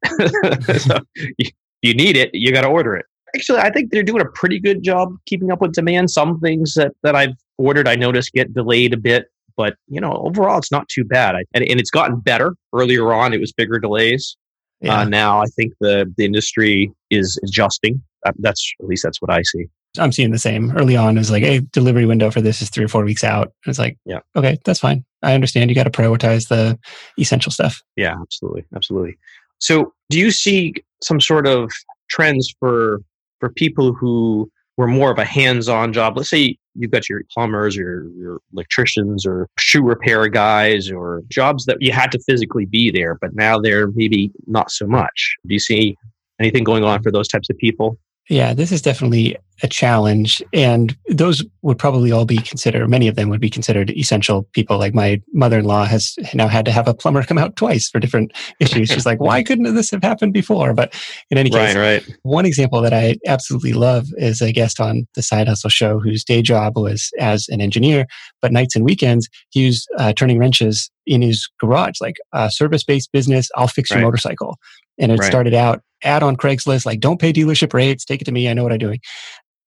so 0.78 0.98
you, 1.38 1.50
you 1.82 1.92
need 1.92 2.16
it, 2.16 2.30
you 2.34 2.52
got 2.52 2.62
to 2.62 2.68
order 2.68 2.94
it. 2.94 3.06
Actually, 3.34 3.60
I 3.60 3.70
think 3.70 3.90
they're 3.90 4.04
doing 4.04 4.22
a 4.22 4.30
pretty 4.34 4.60
good 4.60 4.84
job 4.84 5.16
keeping 5.26 5.50
up 5.50 5.60
with 5.60 5.72
demand. 5.72 6.10
Some 6.10 6.38
things 6.38 6.74
that, 6.74 6.92
that 7.02 7.16
I've 7.16 7.34
ordered, 7.58 7.88
I 7.88 7.96
noticed 7.96 8.32
get 8.32 8.54
delayed 8.54 8.94
a 8.94 8.96
bit 8.96 9.26
but 9.56 9.76
you 9.88 10.00
know, 10.00 10.12
overall, 10.12 10.58
it's 10.58 10.72
not 10.72 10.88
too 10.88 11.04
bad. 11.04 11.36
I, 11.36 11.44
and, 11.54 11.64
and 11.64 11.80
it's 11.80 11.90
gotten 11.90 12.20
better. 12.20 12.54
Earlier 12.72 13.12
on, 13.12 13.32
it 13.32 13.40
was 13.40 13.52
bigger 13.52 13.78
delays. 13.78 14.36
Uh, 14.82 14.86
yeah. 14.86 14.98
Uh, 15.00 15.04
now, 15.04 15.40
I 15.40 15.46
think 15.56 15.72
the 15.80 16.12
the 16.16 16.24
industry 16.24 16.92
is 17.10 17.38
adjusting. 17.44 18.02
Uh, 18.26 18.32
that's 18.38 18.72
at 18.80 18.86
least 18.86 19.02
that's 19.02 19.20
what 19.20 19.30
I 19.30 19.42
see. 19.42 19.66
I'm 19.98 20.12
seeing 20.12 20.32
the 20.32 20.38
same. 20.38 20.76
Early 20.76 20.96
on, 20.96 21.16
is 21.16 21.30
like, 21.30 21.44
hey, 21.44 21.60
delivery 21.72 22.04
window 22.04 22.30
for 22.30 22.40
this 22.40 22.60
is 22.60 22.68
three 22.68 22.84
or 22.84 22.88
four 22.88 23.04
weeks 23.04 23.22
out. 23.22 23.52
And 23.64 23.70
it's 23.70 23.78
like, 23.78 23.96
yeah, 24.04 24.20
okay, 24.34 24.58
that's 24.64 24.80
fine. 24.80 25.04
I 25.22 25.34
understand. 25.34 25.70
You 25.70 25.76
got 25.76 25.84
to 25.84 25.90
prioritize 25.90 26.48
the 26.48 26.78
essential 27.18 27.52
stuff. 27.52 27.80
Yeah, 27.96 28.16
absolutely, 28.20 28.64
absolutely. 28.74 29.16
So, 29.60 29.92
do 30.10 30.18
you 30.18 30.30
see 30.30 30.74
some 31.02 31.20
sort 31.20 31.46
of 31.46 31.70
trends 32.10 32.52
for 32.58 33.00
for 33.40 33.50
people 33.50 33.92
who 33.92 34.50
were 34.76 34.88
more 34.88 35.12
of 35.12 35.18
a 35.18 35.24
hands-on 35.24 35.92
job? 35.92 36.16
Let's 36.16 36.30
say 36.30 36.56
you've 36.74 36.90
got 36.90 37.08
your 37.08 37.22
plumbers 37.32 37.76
or 37.76 38.08
your 38.16 38.40
electricians 38.52 39.26
or 39.26 39.48
shoe 39.58 39.82
repair 39.82 40.28
guys 40.28 40.90
or 40.90 41.22
jobs 41.28 41.64
that 41.66 41.78
you 41.80 41.92
had 41.92 42.10
to 42.12 42.18
physically 42.26 42.64
be 42.64 42.90
there, 42.90 43.16
but 43.20 43.34
now 43.34 43.58
they're 43.58 43.88
maybe 43.92 44.30
not 44.46 44.70
so 44.70 44.86
much. 44.86 45.36
Do 45.46 45.54
you 45.54 45.60
see 45.60 45.96
anything 46.40 46.64
going 46.64 46.84
on 46.84 47.02
for 47.02 47.10
those 47.10 47.28
types 47.28 47.48
of 47.50 47.56
people? 47.58 47.98
Yeah, 48.28 48.54
this 48.54 48.72
is 48.72 48.80
definitely 48.80 49.36
a 49.62 49.68
challenge. 49.68 50.42
And 50.52 50.96
those 51.08 51.44
would 51.62 51.78
probably 51.78 52.10
all 52.10 52.24
be 52.24 52.38
considered, 52.38 52.88
many 52.88 53.06
of 53.06 53.14
them 53.14 53.28
would 53.28 53.40
be 53.40 53.50
considered 53.50 53.90
essential 53.90 54.44
people. 54.52 54.78
Like 54.78 54.94
my 54.94 55.22
mother 55.32 55.60
in 55.60 55.64
law 55.64 55.84
has 55.84 56.16
now 56.34 56.48
had 56.48 56.64
to 56.64 56.72
have 56.72 56.88
a 56.88 56.94
plumber 56.94 57.22
come 57.22 57.38
out 57.38 57.56
twice 57.56 57.88
for 57.88 58.00
different 58.00 58.32
issues. 58.60 58.88
She's 58.88 59.06
like, 59.06 59.20
why 59.20 59.42
couldn't 59.42 59.72
this 59.74 59.90
have 59.90 60.02
happened 60.02 60.32
before? 60.32 60.74
But 60.74 60.94
in 61.30 61.38
any 61.38 61.50
case, 61.50 61.74
right, 61.76 62.02
right. 62.06 62.16
one 62.22 62.46
example 62.46 62.80
that 62.80 62.92
I 62.92 63.16
absolutely 63.26 63.74
love 63.74 64.06
is 64.16 64.40
a 64.40 64.52
guest 64.52 64.80
on 64.80 65.06
the 65.14 65.22
Side 65.22 65.46
Hustle 65.46 65.70
show 65.70 66.00
whose 66.00 66.24
day 66.24 66.42
job 66.42 66.76
was 66.76 67.10
as 67.20 67.48
an 67.48 67.60
engineer, 67.60 68.06
but 68.42 68.52
nights 68.52 68.74
and 68.74 68.84
weekends, 68.84 69.28
he 69.50 69.66
was 69.66 69.86
uh, 69.98 70.12
turning 70.12 70.38
wrenches 70.38 70.90
in 71.06 71.22
his 71.22 71.48
garage, 71.60 72.00
like 72.00 72.16
a 72.32 72.50
service 72.50 72.82
based 72.82 73.12
business. 73.12 73.50
I'll 73.56 73.68
fix 73.68 73.90
your 73.90 73.98
right. 73.98 74.04
motorcycle. 74.04 74.58
And 74.98 75.12
it 75.12 75.18
right. 75.18 75.26
started 75.26 75.54
out 75.54 75.82
ad 76.02 76.22
on 76.22 76.36
Craigslist, 76.36 76.86
like, 76.86 77.00
don't 77.00 77.20
pay 77.20 77.32
dealership 77.32 77.72
rates, 77.72 78.04
take 78.04 78.20
it 78.20 78.24
to 78.24 78.32
me, 78.32 78.48
I 78.48 78.52
know 78.52 78.62
what 78.62 78.72
I'm 78.72 78.78
doing. 78.78 79.00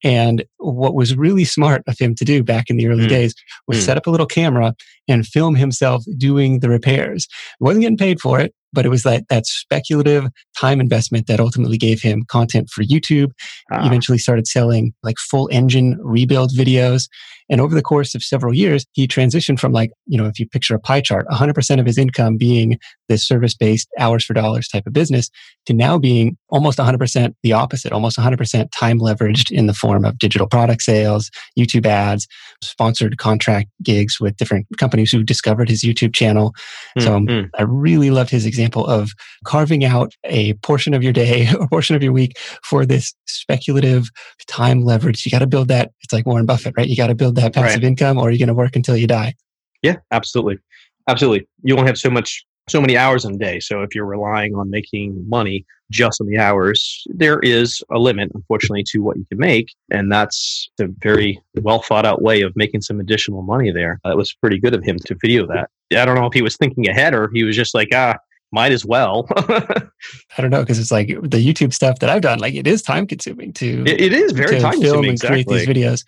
And 0.03 0.46
what 0.57 0.93
was 0.93 1.15
really 1.15 1.43
smart 1.43 1.84
of 1.88 1.98
him 1.98 2.13
to 2.15 2.25
do 2.25 2.43
back 2.43 2.69
in 2.69 2.77
the 2.77 2.88
early 2.88 3.05
mm. 3.05 3.10
days 3.10 3.34
was 3.67 3.79
mm. 3.79 3.81
set 3.81 3.98
up 3.98 4.05
a 4.05 4.12
little 4.12 4.27
camera 4.27 4.75
and 5.07 5.25
film 5.25 5.55
himself 5.55 6.03
doing 6.17 6.60
the 6.60 6.69
repairs. 6.69 7.27
He 7.57 7.63
wasn't 7.63 7.81
getting 7.81 7.98
paid 7.98 8.19
for 8.19 8.39
it, 8.39 8.53
but 8.74 8.86
it 8.86 8.89
was 8.89 9.03
that, 9.03 9.27
that 9.29 9.48
speculative 9.48 10.27
time 10.60 10.79
investment 10.79 11.25
that 11.27 11.39
ultimately 11.39 11.77
gave 11.77 12.01
him 12.01 12.25
content 12.27 12.69
for 12.69 12.84
YouTube. 12.84 13.31
Ah. 13.72 13.88
Eventually 13.88 14.19
started 14.19 14.46
selling 14.46 14.93
like 15.01 15.17
full 15.17 15.50
engine 15.51 15.98
rebuild 16.00 16.51
videos. 16.51 17.10
And 17.50 17.62
over 17.62 17.74
the 17.74 17.82
course 17.82 18.16
of 18.16 18.24
several 18.24 18.54
years, 18.54 18.86
he 18.94 19.08
transitioned 19.08 19.60
from 19.60 19.72
like, 19.72 19.92
you 20.06 20.18
know, 20.18 20.25
if 20.25 20.39
you 20.39 20.48
picture 20.48 20.75
a 20.75 20.80
pie 20.80 21.01
chart, 21.01 21.27
100% 21.27 21.80
of 21.80 21.86
his 21.86 21.98
income 21.98 22.38
being 22.38 22.77
this 23.08 23.25
service 23.25 23.54
based 23.54 23.88
hours 24.00 24.25
for 24.25 24.34
dollars 24.34 24.68
type 24.68 24.86
of 24.86 24.94
business 24.94 25.30
to 25.66 25.74
now 25.74 25.98
being 25.98 26.38
almost 26.50 26.77
100% 26.77 27.34
the 27.44 27.54
opposite, 27.54 27.92
almost 27.92 28.18
100% 28.18 28.68
time 28.72 29.00
leveraged 29.00 29.51
in 29.51 29.68
the 29.68 29.74
form 29.74 30.04
of 30.04 30.18
digital 30.18 30.48
product 30.48 30.82
sales, 30.82 31.30
YouTube 31.58 31.86
ads, 31.86 32.27
sponsored 32.62 33.18
contract 33.18 33.70
gigs 33.82 34.20
with 34.20 34.36
different 34.38 34.66
companies 34.77 35.12
who 35.12 35.24
discovered 35.24 35.70
his 35.70 35.84
YouTube 35.84 36.13
channel. 36.13 36.54
Mm-hmm. 36.98 37.01
So 37.01 37.16
um, 37.16 37.50
I 37.58 37.63
really 37.63 38.12
loved 38.12 38.30
his 38.30 38.46
example 38.46 38.86
of 38.86 39.12
carving 39.46 39.86
out 39.86 40.13
a 40.25 40.54
portion 40.56 40.94
of 40.94 41.04
your 41.04 41.13
day 41.13 41.48
or 41.60 41.68
portion 41.68 41.96
of 41.96 42.04
your 42.04 42.13
week 42.13 42.38
for 42.63 42.86
this 42.86 43.13
speculative 43.25 44.10
time 44.48 44.82
leverage. 44.82 45.25
You 45.25 45.32
got 45.32 45.39
to 45.39 45.48
build 45.48 45.70
that. 45.70 45.92
It's 46.01 46.13
like 46.13 46.25
Warren 46.25 46.46
Buffett, 46.46 46.74
right? 46.77 46.88
You 46.88 46.96
got 46.96 47.08
to 47.08 47.16
build 47.16 47.37
that 47.38 47.53
passive 47.53 47.82
right. 47.82 47.84
income 47.84 48.17
or 48.17 48.27
are 48.27 48.32
you're 48.32 48.38
going 48.38 48.48
to 48.48 48.53
work 48.53 48.75
until 48.75 48.98
you 48.98 49.08
die. 49.08 49.36
Yeah, 49.82 49.96
absolutely. 50.12 50.60
Absolutely. 51.08 51.48
You 51.63 51.75
only 51.75 51.88
have 51.88 51.98
so 51.98 52.10
much 52.10 52.46
so 52.70 52.82
many 52.82 52.98
hours 52.98 53.24
in 53.25 53.36
a 53.36 53.38
day. 53.38 53.60
So 53.60 53.82
if 53.82 53.96
you're 53.96 54.06
relying 54.06 54.53
on 54.56 54.70
making 54.70 55.27
money 55.29 55.65
just 55.89 56.20
on 56.20 56.27
the 56.27 56.38
hours, 56.38 57.06
there 57.08 57.39
is 57.39 57.82
a 57.89 57.98
limit, 57.98 58.29
unfortunately, 58.34 58.84
to 58.89 59.00
what 59.00 59.15
you 59.15 59.25
can 59.29 59.38
make. 59.38 59.74
And 59.89 60.12
that's 60.12 60.70
a 60.79 60.88
very 60.88 61.41
well 61.62 61.82
thought 61.82 62.06
out 62.06 62.22
way 62.22 62.41
of 62.41 62.53
making 62.56 62.82
some 62.82 63.00
additional 63.00 63.41
money 63.41 63.72
there. 63.72 64.00
That 64.03 64.17
was 64.17 64.34
pretty 64.34 64.60
good 64.60 64.74
of 64.74 64.84
him 64.84 64.98
to 65.06 65.15
video 65.22 65.48
that. 65.48 65.70
I 65.94 66.03
don't 66.03 66.15
know 66.15 66.25
if 66.25 66.34
he 66.34 66.41
was 66.41 66.58
thinking 66.58 66.89
ahead 66.89 67.13
or 67.13 67.29
he 67.34 67.46
was 67.46 67.56
just 67.56 67.74
like, 67.74 67.89
ah, 67.94 68.17
might 68.51 68.72
as 68.72 68.86
well. 68.86 69.27
I 69.38 70.41
don't 70.41 70.51
know 70.51 70.62
because 70.62 70.79
it's 70.79 70.91
like 70.91 71.08
the 71.08 71.46
YouTube 71.46 71.74
stuff 71.74 72.00
that 72.00 72.10
I've 72.10 72.22
done. 72.22 72.39
Like 72.39 72.53
it 72.53 72.67
is 72.67 72.82
time 72.82 73.08
consuming 73.08 73.53
to. 73.53 73.84
it, 73.86 74.01
it 74.01 74.13
is 74.13 74.34
very 74.34 74.60
time 74.60 74.74
consuming 74.74 75.12
exactly. 75.12 75.44
create 75.44 75.65
these 75.65 75.67
videos. 75.67 76.06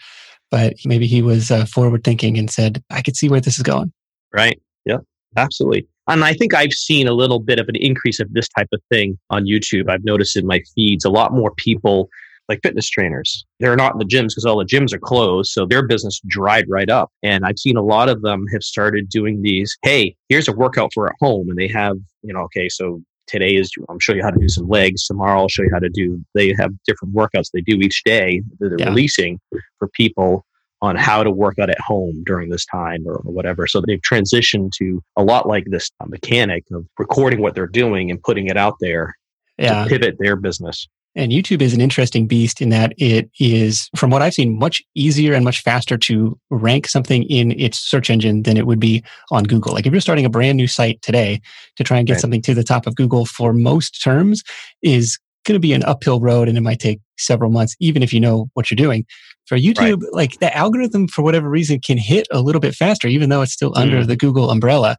But 0.51 0.75
maybe 0.85 1.07
he 1.07 1.21
was 1.21 1.51
uh, 1.51 1.65
forward 1.65 2.03
thinking 2.03 2.37
and 2.37 2.49
said, 2.49 2.83
"I 2.89 3.01
could 3.01 3.15
see 3.15 3.29
where 3.29 3.41
this 3.41 3.57
is 3.57 3.63
going." 3.63 3.91
Right. 4.33 4.61
Yeah, 4.85 4.97
Absolutely. 5.37 5.87
And 6.07 6.23
I 6.23 6.33
think 6.33 6.53
I've 6.53 6.73
seen 6.73 7.07
a 7.07 7.13
little 7.13 7.39
bit 7.39 7.59
of 7.59 7.69
an 7.69 7.75
increase 7.75 8.19
of 8.19 8.33
this 8.33 8.49
type 8.49 8.69
of 8.73 8.81
thing 8.91 9.17
on 9.29 9.45
YouTube. 9.45 9.89
I've 9.89 10.03
noticed 10.03 10.35
in 10.35 10.47
my 10.47 10.61
feeds 10.73 11.05
a 11.05 11.09
lot 11.09 11.33
more 11.33 11.53
people 11.55 12.09
like 12.47 12.61
fitness 12.63 12.89
trainers. 12.89 13.45
They're 13.59 13.75
not 13.75 13.93
in 13.93 13.99
the 13.99 14.05
gyms 14.05 14.29
because 14.29 14.45
all 14.45 14.57
the 14.57 14.65
gyms 14.65 14.91
are 14.91 14.99
closed. 14.99 15.51
So 15.51 15.67
their 15.67 15.85
business 15.85 16.19
dried 16.27 16.65
right 16.67 16.89
up. 16.89 17.11
And 17.21 17.45
I've 17.45 17.59
seen 17.59 17.77
a 17.77 17.83
lot 17.83 18.09
of 18.09 18.23
them 18.23 18.47
have 18.51 18.63
started 18.63 19.07
doing 19.07 19.43
these, 19.43 19.77
hey, 19.83 20.15
here's 20.29 20.47
a 20.47 20.51
workout 20.51 20.91
for 20.95 21.07
at 21.07 21.15
home. 21.19 21.47
And 21.49 21.59
they 21.59 21.67
have, 21.67 21.97
you 22.23 22.33
know, 22.33 22.41
okay, 22.41 22.67
so 22.67 23.03
today 23.29 23.55
is 23.55 23.71
I'm 23.89 23.99
show 23.99 24.13
you 24.13 24.23
how 24.23 24.31
to 24.31 24.39
do 24.39 24.49
some 24.49 24.67
legs. 24.67 25.05
Tomorrow 25.05 25.41
I'll 25.41 25.47
show 25.47 25.63
you 25.63 25.69
how 25.71 25.79
to 25.79 25.89
do 25.89 26.23
they 26.33 26.53
have 26.59 26.71
different 26.85 27.13
workouts 27.13 27.51
they 27.53 27.61
do 27.61 27.77
each 27.77 28.03
day 28.03 28.41
that 28.59 28.69
they're 28.69 28.79
yeah. 28.79 28.89
releasing 28.89 29.39
for 29.77 29.87
people 29.89 30.45
on 30.81 30.95
how 30.95 31.23
to 31.23 31.31
work 31.31 31.59
out 31.59 31.69
at 31.69 31.79
home 31.79 32.23
during 32.25 32.49
this 32.49 32.65
time 32.65 33.03
or, 33.05 33.15
or 33.15 33.31
whatever. 33.33 33.67
So 33.67 33.81
they've 33.85 34.01
transitioned 34.01 34.71
to 34.77 35.03
a 35.17 35.23
lot 35.23 35.47
like 35.47 35.65
this 35.67 35.91
uh, 35.99 36.05
mechanic 36.05 36.63
of 36.71 36.85
recording 36.97 37.41
what 37.41 37.53
they're 37.53 37.67
doing 37.67 38.09
and 38.09 38.21
putting 38.21 38.47
it 38.47 38.55
out 38.55 38.75
there 38.79 39.15
yeah. 39.57 39.83
to 39.83 39.89
pivot 39.89 40.15
their 40.19 40.35
business. 40.35 40.87
And 41.19 41.33
YouTube 41.33 41.61
is 41.61 41.73
an 41.73 41.81
interesting 41.81 42.27
beast 42.27 42.61
in 42.61 42.69
that 42.69 42.93
it 42.97 43.29
is, 43.41 43.89
from 43.97 44.09
what 44.09 44.21
I've 44.21 44.33
seen, 44.33 44.57
much 44.57 44.81
easier 44.95 45.33
and 45.33 45.43
much 45.43 45.61
faster 45.61 45.97
to 45.97 46.39
rank 46.49 46.87
something 46.87 47.23
in 47.23 47.51
its 47.59 47.77
search 47.77 48.09
engine 48.09 48.43
than 48.43 48.55
it 48.55 48.65
would 48.65 48.79
be 48.79 49.03
on 49.29 49.43
Google. 49.43 49.73
Like 49.73 49.85
if 49.85 49.91
you're 49.91 49.99
starting 49.99 50.23
a 50.23 50.29
brand 50.29 50.55
new 50.55 50.67
site 50.67 51.01
today 51.01 51.41
to 51.75 51.83
try 51.83 51.97
and 51.97 52.07
get 52.07 52.13
right. 52.13 52.21
something 52.21 52.41
to 52.43 52.53
the 52.53 52.63
top 52.63 52.87
of 52.87 52.95
Google 52.95 53.25
for 53.25 53.51
most 53.51 54.01
terms 54.01 54.43
is 54.81 55.19
going 55.43 55.55
to 55.55 55.59
be 55.59 55.73
an 55.73 55.83
uphill 55.83 56.21
road 56.21 56.47
and 56.47 56.57
it 56.57 56.61
might 56.61 56.79
take 56.79 57.01
several 57.17 57.51
months, 57.51 57.75
even 57.81 58.01
if 58.01 58.13
you 58.13 58.21
know 58.21 58.49
what 58.53 58.71
you're 58.71 58.77
doing. 58.77 59.05
For 59.45 59.57
YouTube, 59.57 60.03
right. 60.03 60.13
like 60.13 60.39
the 60.39 60.55
algorithm, 60.55 61.09
for 61.09 61.21
whatever 61.21 61.49
reason, 61.49 61.81
can 61.81 61.97
hit 61.97 62.27
a 62.31 62.39
little 62.39 62.61
bit 62.61 62.75
faster, 62.75 63.09
even 63.09 63.27
though 63.27 63.41
it's 63.41 63.51
still 63.51 63.73
mm. 63.73 63.81
under 63.81 64.05
the 64.05 64.15
Google 64.15 64.51
umbrella. 64.51 64.95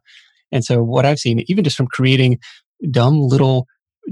And 0.51 0.63
so, 0.63 0.83
what 0.83 1.03
I've 1.03 1.19
seen, 1.19 1.43
even 1.47 1.63
just 1.63 1.77
from 1.77 1.87
creating 1.87 2.37
dumb 2.91 3.19
little 3.19 3.65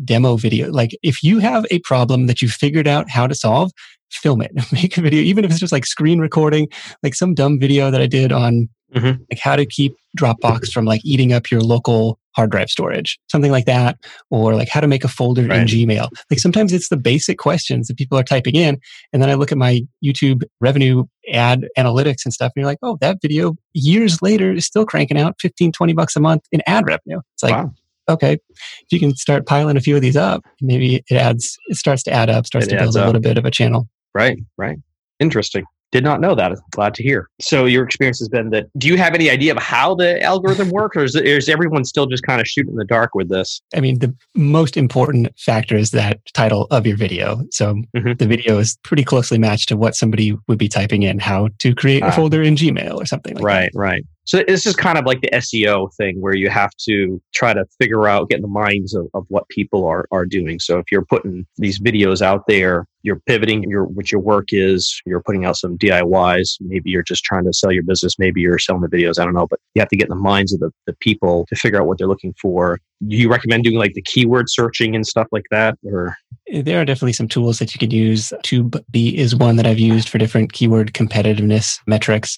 demo 0.04 0.36
video, 0.36 0.72
like 0.72 0.98
if 1.04 1.24
you 1.24 1.40
have 1.40 1.66
a 1.72 1.80
problem 1.80 2.28
that 2.28 2.42
you 2.42 2.50
figured 2.50 2.88
out 2.88 3.10
how 3.10 3.28
to 3.28 3.36
solve, 3.36 3.72
film 4.12 4.42
it, 4.42 4.52
make 4.72 4.98
a 4.98 5.02
video, 5.02 5.22
even 5.22 5.46
if 5.46 5.52
it's 5.52 5.60
just 5.60 5.74
like 5.74 5.86
screen 5.86 6.20
recording, 6.20 6.68
like 7.04 7.16
some 7.16 7.34
dumb 7.34 7.60
video 7.60 7.92
that 7.92 8.02
I 8.02 8.08
did 8.08 8.32
on 8.32 8.70
mm-hmm. 8.94 9.22
like 9.32 9.40
how 9.40 9.56
to 9.56 9.66
keep 9.66 9.96
Dropbox 10.18 10.72
from 10.72 10.86
like 10.86 11.02
eating 11.04 11.34
up 11.34 11.52
your 11.52 11.62
local 11.62 12.20
hard 12.36 12.52
drive 12.52 12.70
storage, 12.70 13.20
something 13.28 13.52
like 13.52 13.66
that, 13.66 13.98
or 14.30 14.56
like 14.56 14.70
how 14.70 14.80
to 14.80 14.88
make 14.88 15.04
a 15.04 15.08
folder 15.08 15.46
right. 15.46 15.62
in 15.62 15.68
Gmail. 15.68 16.10
Like 16.30 16.40
sometimes 16.40 16.74
it's 16.74 16.90
the 16.90 16.98
basic 16.98 17.38
questions 17.38 17.88
that 17.88 17.98
people 17.98 18.18
are 18.18 18.24
typing 18.24 18.56
in. 18.56 18.80
And 19.14 19.22
then 19.22 19.30
I 19.30 19.34
look 19.34 19.52
at 19.52 19.58
my 19.58 19.82
YouTube 20.04 20.44
revenue 20.60 21.06
ad 21.32 21.68
analytics 21.78 22.26
and 22.26 22.34
stuff, 22.34 22.52
and 22.56 22.62
you're 22.62 22.70
like, 22.70 22.80
oh, 22.82 22.98
that 23.02 23.22
video 23.22 23.56
years 23.74 24.22
later 24.22 24.52
is 24.52 24.66
still 24.66 24.86
cranking 24.86 25.20
out 25.20 25.36
15, 25.40 25.72
20 25.72 25.94
bucks 25.94 26.16
a 26.16 26.20
month 26.20 26.44
in 26.52 26.62
ad 26.66 26.86
revenue. 26.86 27.20
It's 27.36 27.44
like, 27.44 27.54
wow. 27.54 27.72
Okay, 28.10 28.34
if 28.34 28.92
you 28.92 29.00
can 29.00 29.16
start 29.16 29.46
piling 29.46 29.78
a 29.78 29.82
few 29.82 29.96
of 29.96 30.02
these 30.02 30.18
up, 30.18 30.44
maybe 30.62 31.04
it 31.10 31.16
adds, 31.16 31.58
it 31.68 31.78
starts 31.78 32.04
to 32.04 32.12
add 32.12 32.30
up, 32.30 32.46
starts 32.46 32.68
it 32.68 32.72
to 32.72 32.78
build 32.78 32.96
a 32.96 33.06
little 33.06 33.22
bit 33.22 33.38
of 33.38 33.46
a 33.46 33.52
channel. 33.52 33.88
Right, 34.14 34.38
right. 34.58 34.78
Interesting. 35.20 35.66
Did 35.92 36.04
not 36.04 36.22
know 36.22 36.36
that. 36.36 36.56
Glad 36.70 36.94
to 36.96 37.04
hear. 37.04 37.30
So 37.42 37.66
your 37.66 37.84
experience 37.84 38.20
has 38.20 38.30
been 38.30 38.52
that. 38.52 38.68
Do 38.78 38.88
you 38.88 38.96
have 38.98 39.16
any 39.16 39.30
idea 39.32 39.52
of 39.54 39.58
how 39.58 39.96
the 39.96 40.22
algorithm 40.22 40.70
works, 40.70 40.96
or 40.96 41.04
is, 41.04 41.16
is 41.16 41.50
everyone 41.50 41.84
still 41.84 42.06
just 42.06 42.22
kind 42.24 42.40
of 42.40 42.48
shooting 42.48 42.74
in 42.74 42.78
the 42.78 42.86
dark 42.86 43.16
with 43.16 43.30
this? 43.30 43.60
I 43.76 43.80
mean, 43.80 43.98
the 43.98 44.16
most 44.36 44.78
important 44.78 45.30
factor 45.40 45.76
is 45.76 45.90
that 45.92 46.20
title 46.34 46.68
of 46.70 46.86
your 46.86 46.96
video. 46.96 47.44
So 47.50 47.74
mm-hmm. 47.96 48.14
the 48.14 48.28
video 48.28 48.60
is 48.60 48.78
pretty 48.84 49.04
closely 49.04 49.40
matched 49.40 49.70
to 49.70 49.78
what 49.78 49.96
somebody 49.96 50.38
would 50.48 50.60
be 50.60 50.70
typing 50.70 51.02
in: 51.02 51.18
how 51.18 51.50
to 51.58 51.74
create 51.74 52.04
a 52.04 52.08
ah. 52.08 52.12
folder 52.12 52.44
in 52.44 52.56
Gmail 52.56 52.94
or 52.94 53.08
something 53.08 53.34
like 53.34 53.44
right, 53.44 53.72
that. 53.74 53.80
Right, 53.80 53.92
right. 53.94 54.06
So 54.30 54.44
this 54.48 54.68
is 54.68 54.76
kind 54.76 55.00
of 55.00 55.08
like 55.08 55.22
the 55.22 55.30
SEO 55.34 55.92
thing 55.96 56.22
where 56.22 56.36
you 56.36 56.52
have 56.52 56.70
to 56.86 57.20
try 57.34 57.52
to 57.52 57.66
figure 57.82 58.08
out, 58.08 58.30
get 58.30 58.36
in 58.36 58.42
the 58.44 58.48
minds 58.48 58.94
of, 58.94 59.08
of 59.16 59.26
what 59.30 59.50
people 59.50 59.88
are, 59.88 60.06
are 60.12 60.28
doing. 60.28 60.60
So 60.60 60.78
if 60.78 60.92
you're 60.92 61.04
putting 61.04 61.48
these 61.58 61.80
videos 61.80 62.22
out 62.22 62.44
there, 62.48 62.86
you're 63.02 63.22
pivoting 63.26 63.64
your 63.64 63.86
what 63.86 64.12
your 64.12 64.22
work 64.22 64.50
is, 64.52 65.02
you're 65.04 65.24
putting 65.24 65.46
out 65.46 65.58
some 65.58 65.80
DIYs, 65.80 66.58
maybe 66.60 66.92
you're 66.92 67.02
just 67.02 67.24
trying 67.24 67.46
to 67.46 67.54
sell 67.54 67.72
your 67.72 67.82
business, 67.82 68.20
maybe 68.20 68.40
you're 68.40 68.60
selling 68.60 68.84
the 68.84 68.88
videos, 68.88 69.18
I 69.18 69.26
don't 69.26 69.34
know, 69.34 69.48
but 69.48 69.60
you 69.74 69.80
have 69.80 69.90
to 69.90 69.98
get 69.98 70.06
in 70.06 70.16
the 70.16 70.22
minds 70.22 70.54
of 70.54 70.60
the, 70.60 70.70
the 70.86 70.94
people 71.00 71.48
to 71.50 71.56
figure 71.56 71.82
out 71.82 71.88
what 71.88 71.98
they're 71.98 72.06
looking 72.06 72.36
for. 72.40 72.78
Do 73.08 73.16
you 73.16 73.30
recommend 73.30 73.64
doing 73.64 73.78
like 73.78 73.94
the 73.94 74.02
keyword 74.02 74.50
searching 74.50 74.96
and 74.96 75.08
stuff 75.08 75.28
like 75.32 75.46
that? 75.52 75.78
Or 75.86 76.18
eh, 76.50 76.62
there 76.62 76.82
are 76.82 76.86
definitely 76.86 77.14
some 77.14 77.28
tools 77.28 77.60
that 77.60 77.74
you 77.74 77.80
could 77.80 77.94
use. 77.94 78.34
TubeBuddy 78.44 79.14
is 79.14 79.36
one 79.36 79.56
that 79.56 79.66
I've 79.66 79.80
used 79.80 80.10
for 80.10 80.18
different 80.18 80.52
keyword 80.52 80.94
competitiveness 80.94 81.80
metrics. 81.88 82.38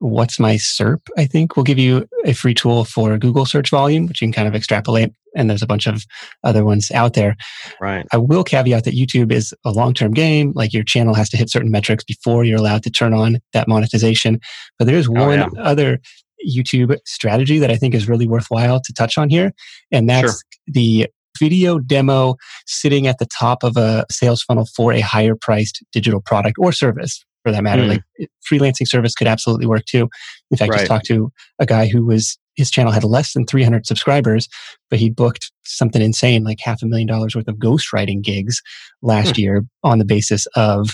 What's 0.00 0.38
my 0.38 0.56
SERP? 0.56 1.00
I 1.16 1.24
think 1.24 1.56
will 1.56 1.64
give 1.64 1.78
you 1.78 2.06
a 2.24 2.34
free 2.34 2.54
tool 2.54 2.84
for 2.84 3.16
Google 3.16 3.46
search 3.46 3.70
volume, 3.70 4.06
which 4.06 4.20
you 4.20 4.26
can 4.26 4.32
kind 4.32 4.48
of 4.48 4.54
extrapolate. 4.54 5.12
And 5.34 5.48
there's 5.48 5.62
a 5.62 5.66
bunch 5.66 5.86
of 5.86 6.04
other 6.44 6.62
ones 6.62 6.90
out 6.90 7.14
there. 7.14 7.36
Right. 7.80 8.04
I 8.12 8.18
will 8.18 8.44
caveat 8.44 8.84
that 8.84 8.94
YouTube 8.94 9.32
is 9.32 9.54
a 9.64 9.70
long 9.70 9.94
term 9.94 10.12
game. 10.12 10.52
Like 10.54 10.74
your 10.74 10.84
channel 10.84 11.14
has 11.14 11.30
to 11.30 11.38
hit 11.38 11.48
certain 11.48 11.70
metrics 11.70 12.04
before 12.04 12.44
you're 12.44 12.58
allowed 12.58 12.82
to 12.82 12.90
turn 12.90 13.14
on 13.14 13.38
that 13.54 13.66
monetization. 13.66 14.40
But 14.78 14.84
there 14.84 14.96
is 14.96 15.08
oh, 15.08 15.12
one 15.12 15.38
yeah. 15.38 15.48
other 15.58 16.00
YouTube 16.48 16.96
strategy 17.06 17.58
that 17.58 17.70
I 17.70 17.76
think 17.76 17.94
is 17.94 18.08
really 18.08 18.26
worthwhile 18.26 18.80
to 18.80 18.92
touch 18.92 19.18
on 19.18 19.30
here. 19.30 19.52
And 19.90 20.08
that's 20.08 20.32
sure. 20.32 20.40
the 20.66 21.06
video 21.38 21.78
demo 21.78 22.36
sitting 22.66 23.06
at 23.06 23.18
the 23.18 23.26
top 23.26 23.62
of 23.62 23.76
a 23.76 24.04
sales 24.10 24.42
funnel 24.42 24.66
for 24.76 24.92
a 24.92 25.00
higher 25.00 25.34
priced 25.34 25.82
digital 25.92 26.20
product 26.20 26.56
or 26.58 26.72
service 26.72 27.24
for 27.42 27.50
that 27.50 27.62
matter. 27.62 27.82
Mm. 27.82 27.88
Like 27.88 28.30
freelancing 28.50 28.86
service 28.86 29.14
could 29.14 29.26
absolutely 29.26 29.66
work 29.66 29.84
too. 29.86 30.08
In 30.50 30.56
fact, 30.56 30.70
right. 30.70 30.78
just 30.78 30.88
talked 30.88 31.06
to 31.06 31.32
a 31.58 31.66
guy 31.66 31.88
who 31.88 32.06
was 32.06 32.38
his 32.54 32.70
channel 32.70 32.92
had 32.92 33.04
less 33.04 33.32
than 33.32 33.46
300 33.46 33.86
subscribers, 33.86 34.48
but 34.90 34.98
he 34.98 35.08
booked 35.08 35.50
something 35.64 36.02
insane, 36.02 36.44
like 36.44 36.58
half 36.60 36.82
a 36.82 36.86
million 36.86 37.08
dollars 37.08 37.34
worth 37.34 37.48
of 37.48 37.56
ghostwriting 37.56 38.22
gigs 38.22 38.60
last 39.00 39.34
mm. 39.34 39.38
year 39.38 39.64
on 39.82 39.98
the 39.98 40.04
basis 40.04 40.46
of 40.54 40.90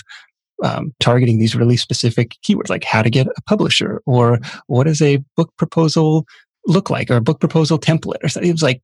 um, 0.63 0.93
targeting 0.99 1.39
these 1.39 1.55
really 1.55 1.77
specific 1.77 2.35
keywords, 2.43 2.69
like 2.69 2.83
how 2.83 3.01
to 3.01 3.09
get 3.09 3.27
a 3.27 3.41
publisher 3.47 4.01
or 4.05 4.39
what 4.67 4.85
does 4.85 5.01
a 5.01 5.17
book 5.35 5.51
proposal 5.57 6.25
look 6.65 6.89
like 6.89 7.09
or 7.09 7.15
a 7.15 7.21
book 7.21 7.39
proposal 7.39 7.79
template 7.79 8.23
or 8.23 8.29
something. 8.29 8.49
It 8.49 8.53
was 8.53 8.63
like 8.63 8.81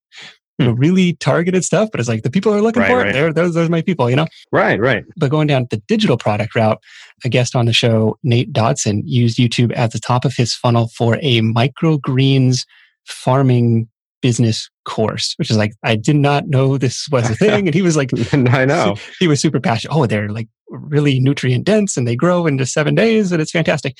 you 0.57 0.65
know, 0.65 0.73
hmm. 0.73 0.79
really 0.79 1.13
targeted 1.15 1.63
stuff, 1.63 1.89
but 1.91 1.99
it's 1.99 2.09
like 2.09 2.23
the 2.23 2.29
people 2.29 2.53
are 2.53 2.61
looking 2.61 2.81
right, 2.81 2.89
for 2.89 2.97
right. 2.97 3.09
it. 3.09 3.13
They're, 3.13 3.33
those, 3.33 3.53
those 3.53 3.67
are 3.67 3.71
my 3.71 3.81
people, 3.81 4.09
you 4.09 4.15
know? 4.15 4.27
Right, 4.51 4.79
right. 4.79 5.03
But 5.17 5.29
going 5.29 5.47
down 5.47 5.67
the 5.69 5.77
digital 5.87 6.17
product 6.17 6.55
route, 6.55 6.81
a 7.23 7.29
guest 7.29 7.55
on 7.55 7.65
the 7.65 7.73
show, 7.73 8.17
Nate 8.23 8.53
Dodson, 8.53 9.03
used 9.05 9.37
YouTube 9.37 9.75
at 9.75 9.91
the 9.91 9.99
top 9.99 10.23
of 10.25 10.33
his 10.35 10.53
funnel 10.53 10.87
for 10.87 11.15
a 11.21 11.41
microgreens 11.41 12.65
farming 13.05 13.89
business 14.21 14.69
course, 14.85 15.33
which 15.37 15.51
is 15.51 15.57
like, 15.57 15.73
I 15.83 15.95
did 15.95 16.15
not 16.15 16.47
know 16.47 16.77
this 16.77 17.07
was 17.11 17.29
a 17.29 17.35
thing. 17.35 17.65
And 17.67 17.75
he 17.75 17.81
was 17.81 17.97
like, 17.97 18.11
I 18.33 18.65
know. 18.65 18.95
He 19.19 19.27
was 19.27 19.41
super 19.41 19.59
passionate. 19.59 19.93
Oh, 19.93 20.05
they're 20.05 20.29
like 20.29 20.47
really 20.69 21.19
nutrient 21.19 21.65
dense 21.65 21.97
and 21.97 22.07
they 22.07 22.15
grow 22.15 22.47
in 22.47 22.57
just 22.57 22.73
seven 22.73 22.95
days 22.95 23.31
and 23.31 23.41
it's 23.41 23.51
fantastic. 23.51 23.95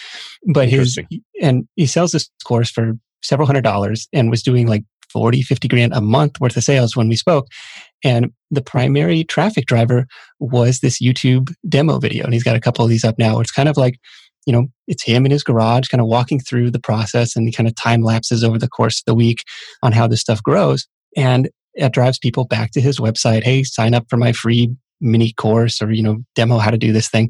But 0.52 0.70
his, 0.70 0.98
and 1.42 1.68
he 1.76 1.86
sells 1.86 2.12
this 2.12 2.30
course 2.46 2.70
for 2.70 2.94
several 3.24 3.46
hundred 3.46 3.64
dollars 3.64 4.08
and 4.14 4.30
was 4.30 4.44
doing 4.44 4.68
like 4.68 4.84
40, 5.10 5.44
50 5.44 5.68
grand 5.68 5.94
a 5.94 6.02
month 6.02 6.40
worth 6.42 6.58
of 6.58 6.64
sales 6.64 6.96
when 6.96 7.08
we 7.08 7.16
spoke. 7.16 7.48
And 8.04 8.32
the 8.52 8.62
primary 8.62 9.24
traffic 9.24 9.66
driver 9.66 10.08
was 10.40 10.80
this 10.80 11.02
YouTube 11.02 11.54
demo 11.70 12.00
video. 12.00 12.26
And 12.26 12.34
he's 12.34 12.44
got 12.44 12.58
a 12.58 12.62
couple 12.62 12.84
of 12.84 12.90
these 12.90 13.06
up 13.06 13.18
now. 13.18 13.40
It's 13.40 13.52
kind 13.52 13.70
of 13.70 13.78
like, 13.78 13.98
you 14.46 14.52
know, 14.52 14.68
it's 14.88 15.04
him 15.04 15.26
in 15.26 15.32
his 15.32 15.44
garage 15.44 15.88
kind 15.88 16.02
of 16.02 16.08
walking 16.08 16.40
through 16.40 16.70
the 16.72 16.82
process 16.82 17.36
and 17.36 17.56
kind 17.56 17.68
of 17.68 17.76
time 17.76 18.02
lapses 18.02 18.44
over 18.44 18.60
the 18.60 18.68
course 18.68 19.00
of 19.00 19.06
the 19.06 19.16
week 19.16 19.44
on 19.82 19.94
how 19.94 20.06
this 20.06 20.22
stuff 20.22 20.44
grows. 20.44 20.86
And 21.16 21.50
it 21.76 21.94
drives 21.94 22.20
people 22.20 22.46
back 22.46 22.72
to 22.72 22.82
his 22.82 23.00
website. 23.00 23.44
Hey, 23.44 23.64
sign 23.64 23.94
up 23.94 24.06
for 24.10 24.18
my 24.18 24.34
free 24.34 24.76
mini 25.06 25.32
course 25.34 25.82
or, 25.82 25.92
you 25.92 26.04
know, 26.04 26.18
demo 26.36 26.58
how 26.58 26.72
to 26.72 26.78
do 26.78 26.92
this 26.92 27.08
thing. 27.08 27.30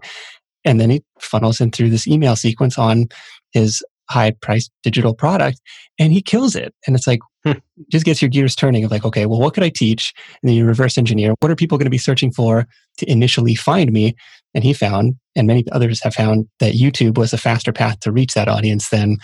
And 0.63 0.79
then 0.79 0.89
he 0.89 1.03
funnels 1.19 1.61
in 1.61 1.71
through 1.71 1.91
this 1.91 2.07
email 2.07 2.35
sequence 2.35 2.77
on 2.77 3.07
his 3.51 3.83
high 4.09 4.31
priced 4.31 4.71
digital 4.83 5.13
product 5.13 5.59
and 5.99 6.11
he 6.13 6.21
kills 6.21 6.55
it. 6.55 6.73
And 6.85 6.95
it's 6.95 7.07
like, 7.07 7.19
hmm. 7.43 7.53
just 7.91 8.05
gets 8.05 8.21
your 8.21 8.29
gears 8.29 8.55
turning 8.55 8.83
of 8.83 8.91
like, 8.91 9.05
okay, 9.05 9.25
well, 9.25 9.39
what 9.39 9.53
could 9.53 9.63
I 9.63 9.69
teach? 9.69 10.13
And 10.41 10.49
then 10.49 10.55
you 10.55 10.65
reverse 10.65 10.97
engineer. 10.97 11.35
What 11.39 11.51
are 11.51 11.55
people 11.55 11.77
going 11.77 11.85
to 11.85 11.91
be 11.91 11.97
searching 11.97 12.31
for 12.31 12.67
to 12.97 13.11
initially 13.11 13.55
find 13.55 13.91
me? 13.91 14.15
And 14.53 14.63
he 14.63 14.73
found, 14.73 15.15
and 15.35 15.47
many 15.47 15.65
others 15.71 16.01
have 16.03 16.15
found 16.15 16.47
that 16.59 16.75
YouTube 16.75 17.17
was 17.17 17.33
a 17.33 17.37
faster 17.37 17.73
path 17.73 17.99
to 18.01 18.11
reach 18.11 18.33
that 18.35 18.47
audience 18.47 18.89
than 18.89 19.17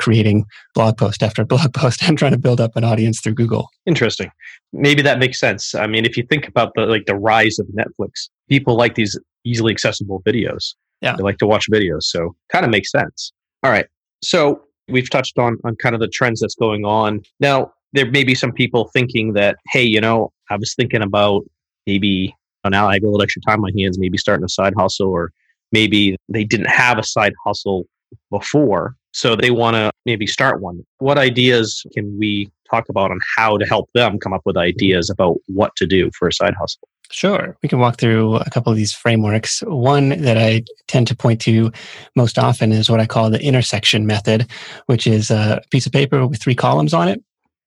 creating 0.00 0.46
blog 0.74 0.96
post 0.96 1.22
after 1.22 1.44
blog 1.46 1.74
post 1.74 2.02
and 2.02 2.16
trying 2.16 2.32
to 2.32 2.38
build 2.38 2.60
up 2.60 2.74
an 2.76 2.84
audience 2.84 3.20
through 3.20 3.34
Google. 3.34 3.68
Interesting. 3.86 4.30
Maybe 4.72 5.02
that 5.02 5.18
makes 5.18 5.38
sense. 5.38 5.74
I 5.74 5.86
mean, 5.86 6.06
if 6.06 6.16
you 6.16 6.24
think 6.24 6.48
about 6.48 6.72
the 6.74 6.86
like 6.86 7.06
the 7.06 7.16
rise 7.16 7.58
of 7.58 7.66
Netflix, 7.68 8.28
people 8.48 8.76
like 8.76 8.94
these 8.94 9.18
easily 9.44 9.72
accessible 9.72 10.22
videos. 10.22 10.74
Yeah. 11.00 11.16
They 11.16 11.22
like 11.22 11.38
to 11.38 11.46
watch 11.46 11.66
videos. 11.70 12.04
So 12.04 12.34
kind 12.50 12.64
of 12.64 12.70
makes 12.70 12.90
sense. 12.90 13.32
All 13.62 13.70
right. 13.70 13.86
So 14.22 14.62
we've 14.88 15.10
touched 15.10 15.38
on, 15.38 15.58
on 15.64 15.76
kind 15.76 15.94
of 15.94 16.00
the 16.00 16.08
trends 16.08 16.40
that's 16.40 16.54
going 16.54 16.84
on. 16.84 17.22
Now, 17.40 17.72
there 17.92 18.10
may 18.10 18.24
be 18.24 18.34
some 18.34 18.52
people 18.52 18.90
thinking 18.92 19.32
that, 19.34 19.56
hey, 19.70 19.82
you 19.82 20.00
know, 20.00 20.32
I 20.50 20.56
was 20.56 20.74
thinking 20.74 21.02
about 21.02 21.44
maybe 21.86 22.34
now 22.68 22.88
I 22.88 22.94
have 22.94 23.02
a 23.02 23.06
little 23.06 23.22
extra 23.22 23.42
time 23.42 23.64
on 23.64 23.72
my 23.74 23.80
hands, 23.80 23.98
maybe 23.98 24.18
starting 24.18 24.44
a 24.44 24.48
side 24.48 24.74
hustle, 24.76 25.08
or 25.08 25.32
maybe 25.72 26.16
they 26.28 26.44
didn't 26.44 26.68
have 26.68 26.98
a 26.98 27.02
side 27.02 27.34
hustle 27.44 27.86
before. 28.30 28.94
So 29.12 29.34
they 29.34 29.50
want 29.50 29.74
to 29.74 29.90
maybe 30.06 30.26
start 30.26 30.60
one. 30.60 30.84
What 30.98 31.18
ideas 31.18 31.82
can 31.94 32.18
we 32.18 32.50
talk 32.70 32.88
about 32.88 33.10
on 33.10 33.18
how 33.36 33.56
to 33.56 33.66
help 33.66 33.88
them 33.94 34.18
come 34.18 34.32
up 34.32 34.42
with 34.44 34.56
ideas 34.56 35.10
about 35.10 35.36
what 35.46 35.74
to 35.76 35.86
do 35.86 36.10
for 36.16 36.28
a 36.28 36.32
side 36.32 36.54
hustle? 36.54 36.88
Sure. 37.10 37.56
We 37.62 37.70
can 37.70 37.78
walk 37.78 37.98
through 37.98 38.36
a 38.36 38.50
couple 38.50 38.70
of 38.70 38.76
these 38.76 38.92
frameworks. 38.92 39.60
One 39.66 40.10
that 40.10 40.36
I 40.36 40.62
tend 40.88 41.06
to 41.06 41.16
point 41.16 41.40
to 41.42 41.72
most 42.16 42.38
often 42.38 42.70
is 42.70 42.90
what 42.90 43.00
I 43.00 43.06
call 43.06 43.30
the 43.30 43.42
intersection 43.42 44.06
method, 44.06 44.46
which 44.86 45.06
is 45.06 45.30
a 45.30 45.62
piece 45.70 45.86
of 45.86 45.92
paper 45.92 46.26
with 46.26 46.40
three 46.40 46.54
columns 46.54 46.92
on 46.92 47.08
it. 47.08 47.22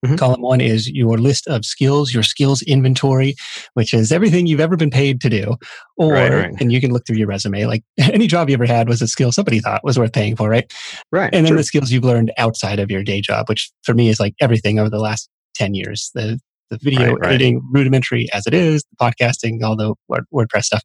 Mm-hmm. 0.06 0.16
Column 0.16 0.42
one 0.42 0.62
is 0.62 0.90
your 0.90 1.18
list 1.18 1.48
of 1.48 1.64
skills, 1.64 2.14
your 2.14 2.24
skills 2.24 2.62
inventory, 2.64 3.36
which 3.76 3.94
is 3.94 4.12
everything 4.12 4.48
you've 4.48 4.60
ever 4.60 4.76
been 4.76 4.90
paid 4.90 5.22
to 5.22 5.30
do. 5.30 5.56
Or, 5.98 6.14
right, 6.14 6.32
right. 6.32 6.54
and 6.60 6.72
you 6.72 6.82
can 6.82 6.92
look 6.92 7.06
through 7.06 7.18
your 7.18 7.28
resume, 7.28 7.66
like 7.66 7.84
any 8.00 8.28
job 8.28 8.50
you 8.50 8.56
ever 8.56 8.66
had 8.66 8.90
was 8.90 9.02
a 9.02 9.08
skill 9.08 9.32
somebody 9.32 9.60
thought 9.60 9.84
was 9.84 10.00
worth 10.00 10.14
paying 10.14 10.36
for, 10.36 10.50
right? 10.50 10.72
Right. 11.12 11.34
And 11.34 11.46
then 11.46 11.52
true. 11.52 11.58
the 11.58 11.64
skills 11.64 11.92
you've 11.92 12.04
learned 12.04 12.32
outside 12.38 12.80
of 12.80 12.90
your 12.90 13.04
day 13.04 13.22
job, 13.22 13.48
which 13.48 13.72
for 13.84 13.94
me 13.94 14.10
is 14.10 14.20
like 14.20 14.34
everything 14.42 14.80
over 14.80 14.90
the 14.90 15.00
last 15.00 15.30
10 15.56 15.76
years. 15.76 16.10
The 16.16 16.40
the 16.72 16.80
video 16.82 17.16
right, 17.16 17.34
editing, 17.34 17.62
rudimentary 17.72 18.28
as 18.34 18.48
it 18.48 18.54
is, 18.54 18.84
the 18.84 18.96
podcasting, 18.96 19.62
all 19.62 19.76
the 19.76 19.94
WordPress 20.34 20.64
stuff. 20.64 20.84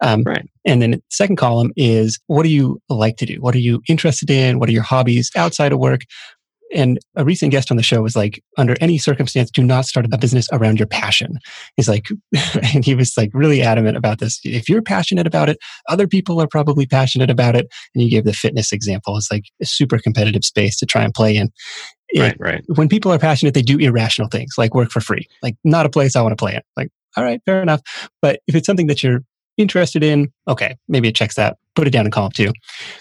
Um, 0.00 0.22
right. 0.24 0.46
And 0.64 0.82
then 0.82 0.92
the 0.92 1.02
second 1.10 1.36
column 1.36 1.72
is 1.76 2.20
what 2.26 2.42
do 2.42 2.50
you 2.50 2.80
like 2.88 3.16
to 3.16 3.26
do? 3.26 3.36
What 3.40 3.54
are 3.54 3.60
you 3.60 3.80
interested 3.88 4.30
in? 4.30 4.58
What 4.58 4.68
are 4.68 4.72
your 4.72 4.82
hobbies 4.82 5.30
outside 5.34 5.72
of 5.72 5.78
work? 5.78 6.02
And 6.72 6.98
a 7.14 7.24
recent 7.24 7.52
guest 7.52 7.70
on 7.70 7.76
the 7.76 7.82
show 7.82 8.02
was 8.02 8.16
like, 8.16 8.42
under 8.56 8.74
any 8.80 8.98
circumstance, 8.98 9.50
do 9.50 9.62
not 9.62 9.84
start 9.84 10.06
a 10.12 10.18
business 10.18 10.48
around 10.52 10.78
your 10.78 10.86
passion. 10.86 11.38
He's 11.76 11.88
like, 11.88 12.08
and 12.74 12.84
he 12.84 12.94
was 12.94 13.16
like 13.16 13.30
really 13.34 13.62
adamant 13.62 13.96
about 13.96 14.18
this. 14.18 14.40
If 14.44 14.68
you're 14.68 14.82
passionate 14.82 15.26
about 15.26 15.48
it, 15.48 15.58
other 15.88 16.06
people 16.06 16.40
are 16.40 16.48
probably 16.48 16.86
passionate 16.86 17.30
about 17.30 17.54
it. 17.54 17.66
And 17.94 18.02
you 18.02 18.10
gave 18.10 18.24
the 18.24 18.32
fitness 18.32 18.72
example. 18.72 19.16
It's 19.16 19.30
like 19.30 19.44
a 19.60 19.66
super 19.66 19.98
competitive 19.98 20.44
space 20.44 20.76
to 20.78 20.86
try 20.86 21.04
and 21.04 21.14
play 21.14 21.36
in. 21.36 21.50
Right, 22.16 22.36
right. 22.38 22.64
When 22.76 22.88
people 22.88 23.12
are 23.12 23.18
passionate, 23.18 23.54
they 23.54 23.62
do 23.62 23.78
irrational 23.78 24.28
things 24.28 24.54
like 24.56 24.74
work 24.74 24.90
for 24.90 25.00
free. 25.00 25.26
Like, 25.42 25.56
not 25.64 25.86
a 25.86 25.90
place 25.90 26.14
I 26.14 26.22
want 26.22 26.32
to 26.32 26.36
play 26.36 26.54
in. 26.54 26.62
Like, 26.76 26.90
all 27.16 27.24
right, 27.24 27.40
fair 27.44 27.62
enough. 27.62 27.80
But 28.22 28.40
if 28.46 28.54
it's 28.54 28.66
something 28.66 28.86
that 28.86 29.02
you're 29.02 29.20
interested 29.56 30.02
in, 30.02 30.32
okay, 30.48 30.76
maybe 30.88 31.08
it 31.08 31.14
checks 31.14 31.34
that. 31.36 31.56
Put 31.74 31.88
it 31.88 31.90
down 31.90 32.06
in 32.06 32.12
column 32.12 32.30
two. 32.30 32.52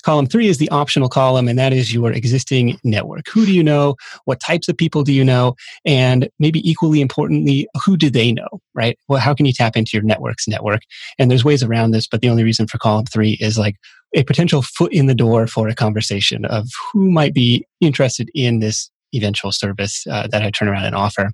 Column 0.01 0.25
three 0.25 0.47
is 0.47 0.57
the 0.57 0.69
optional 0.69 1.07
column, 1.07 1.47
and 1.47 1.59
that 1.59 1.73
is 1.73 1.93
your 1.93 2.11
existing 2.11 2.79
network. 2.83 3.27
Who 3.29 3.45
do 3.45 3.53
you 3.53 3.63
know? 3.63 3.95
What 4.25 4.39
types 4.39 4.67
of 4.67 4.75
people 4.75 5.03
do 5.03 5.13
you 5.13 5.23
know? 5.23 5.55
And 5.85 6.27
maybe 6.39 6.67
equally 6.67 6.99
importantly, 6.99 7.67
who 7.85 7.97
do 7.97 8.09
they 8.09 8.31
know, 8.31 8.47
right? 8.73 8.97
Well, 9.07 9.19
how 9.19 9.35
can 9.35 9.45
you 9.45 9.53
tap 9.53 9.77
into 9.77 9.91
your 9.93 10.01
network's 10.01 10.47
network? 10.47 10.81
And 11.19 11.29
there's 11.29 11.45
ways 11.45 11.61
around 11.61 11.91
this, 11.91 12.07
but 12.07 12.21
the 12.21 12.29
only 12.29 12.43
reason 12.43 12.65
for 12.65 12.79
column 12.79 13.05
three 13.05 13.37
is 13.39 13.59
like 13.59 13.75
a 14.15 14.23
potential 14.23 14.63
foot 14.63 14.91
in 14.91 15.05
the 15.05 15.15
door 15.15 15.45
for 15.45 15.67
a 15.67 15.75
conversation 15.75 16.45
of 16.45 16.67
who 16.91 17.11
might 17.11 17.35
be 17.35 17.65
interested 17.79 18.29
in 18.33 18.59
this 18.59 18.89
eventual 19.13 19.51
service 19.51 20.05
uh, 20.09 20.27
that 20.27 20.41
I 20.41 20.49
turn 20.49 20.67
around 20.67 20.85
and 20.85 20.95
offer. 20.95 21.31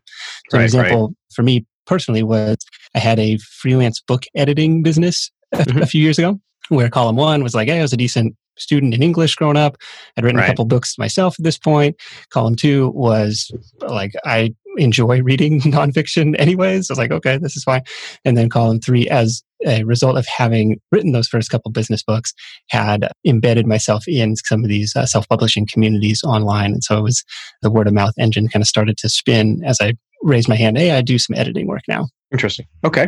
So, 0.49 0.57
right, 0.57 0.59
an 0.59 0.65
example 0.65 1.07
right. 1.07 1.15
for 1.33 1.43
me 1.43 1.65
personally 1.85 2.23
was 2.23 2.57
I 2.95 2.99
had 2.99 3.19
a 3.19 3.37
freelance 3.37 4.01
book 4.01 4.23
editing 4.35 4.83
business 4.83 5.31
a, 5.53 5.57
mm-hmm. 5.57 5.81
a, 5.81 5.85
few 5.85 6.01
years 6.01 6.19
ago 6.19 6.39
where 6.69 6.89
column 6.89 7.15
one 7.15 7.43
was 7.43 7.55
like, 7.55 7.67
hey, 7.67 7.79
I 7.79 7.81
was 7.81 7.93
a 7.93 7.97
decent 7.97 8.35
student 8.57 8.93
in 8.93 9.01
English 9.01 9.35
growing 9.35 9.57
up. 9.57 9.77
I'd 10.17 10.23
written 10.23 10.39
right. 10.39 10.45
a 10.45 10.47
couple 10.47 10.65
books 10.65 10.97
myself 10.97 11.35
at 11.39 11.43
this 11.43 11.57
point. 11.57 11.95
Column 12.29 12.55
two 12.55 12.89
was 12.89 13.51
like, 13.81 14.11
I 14.25 14.53
enjoy 14.77 15.21
reading 15.21 15.61
nonfiction 15.61 16.35
anyways. 16.39 16.89
I 16.89 16.93
was 16.93 16.99
like, 16.99 17.11
okay, 17.11 17.37
this 17.37 17.55
is 17.55 17.63
fine. 17.63 17.81
And 18.25 18.37
then 18.37 18.49
column 18.49 18.79
three, 18.79 19.07
as 19.09 19.43
a 19.65 19.83
result 19.83 20.17
of 20.17 20.25
having 20.25 20.79
written 20.91 21.11
those 21.11 21.27
first 21.27 21.49
couple 21.49 21.71
business 21.71 22.03
books, 22.03 22.33
had 22.69 23.09
embedded 23.25 23.67
myself 23.67 24.07
in 24.07 24.35
some 24.35 24.63
of 24.63 24.69
these 24.69 24.95
uh, 24.95 25.05
self 25.05 25.27
publishing 25.27 25.67
communities 25.71 26.23
online. 26.23 26.73
And 26.73 26.83
so 26.83 26.97
it 26.97 27.03
was 27.03 27.23
the 27.61 27.71
word 27.71 27.87
of 27.87 27.93
mouth 27.93 28.13
engine 28.17 28.47
kind 28.47 28.61
of 28.61 28.67
started 28.67 28.97
to 28.97 29.09
spin 29.09 29.61
as 29.65 29.77
I 29.81 29.93
raised 30.21 30.49
my 30.49 30.55
hand. 30.55 30.77
Hey, 30.77 30.91
I 30.91 31.01
do 31.01 31.17
some 31.17 31.35
editing 31.35 31.67
work 31.67 31.83
now. 31.87 32.07
Interesting. 32.31 32.67
Okay. 32.83 33.07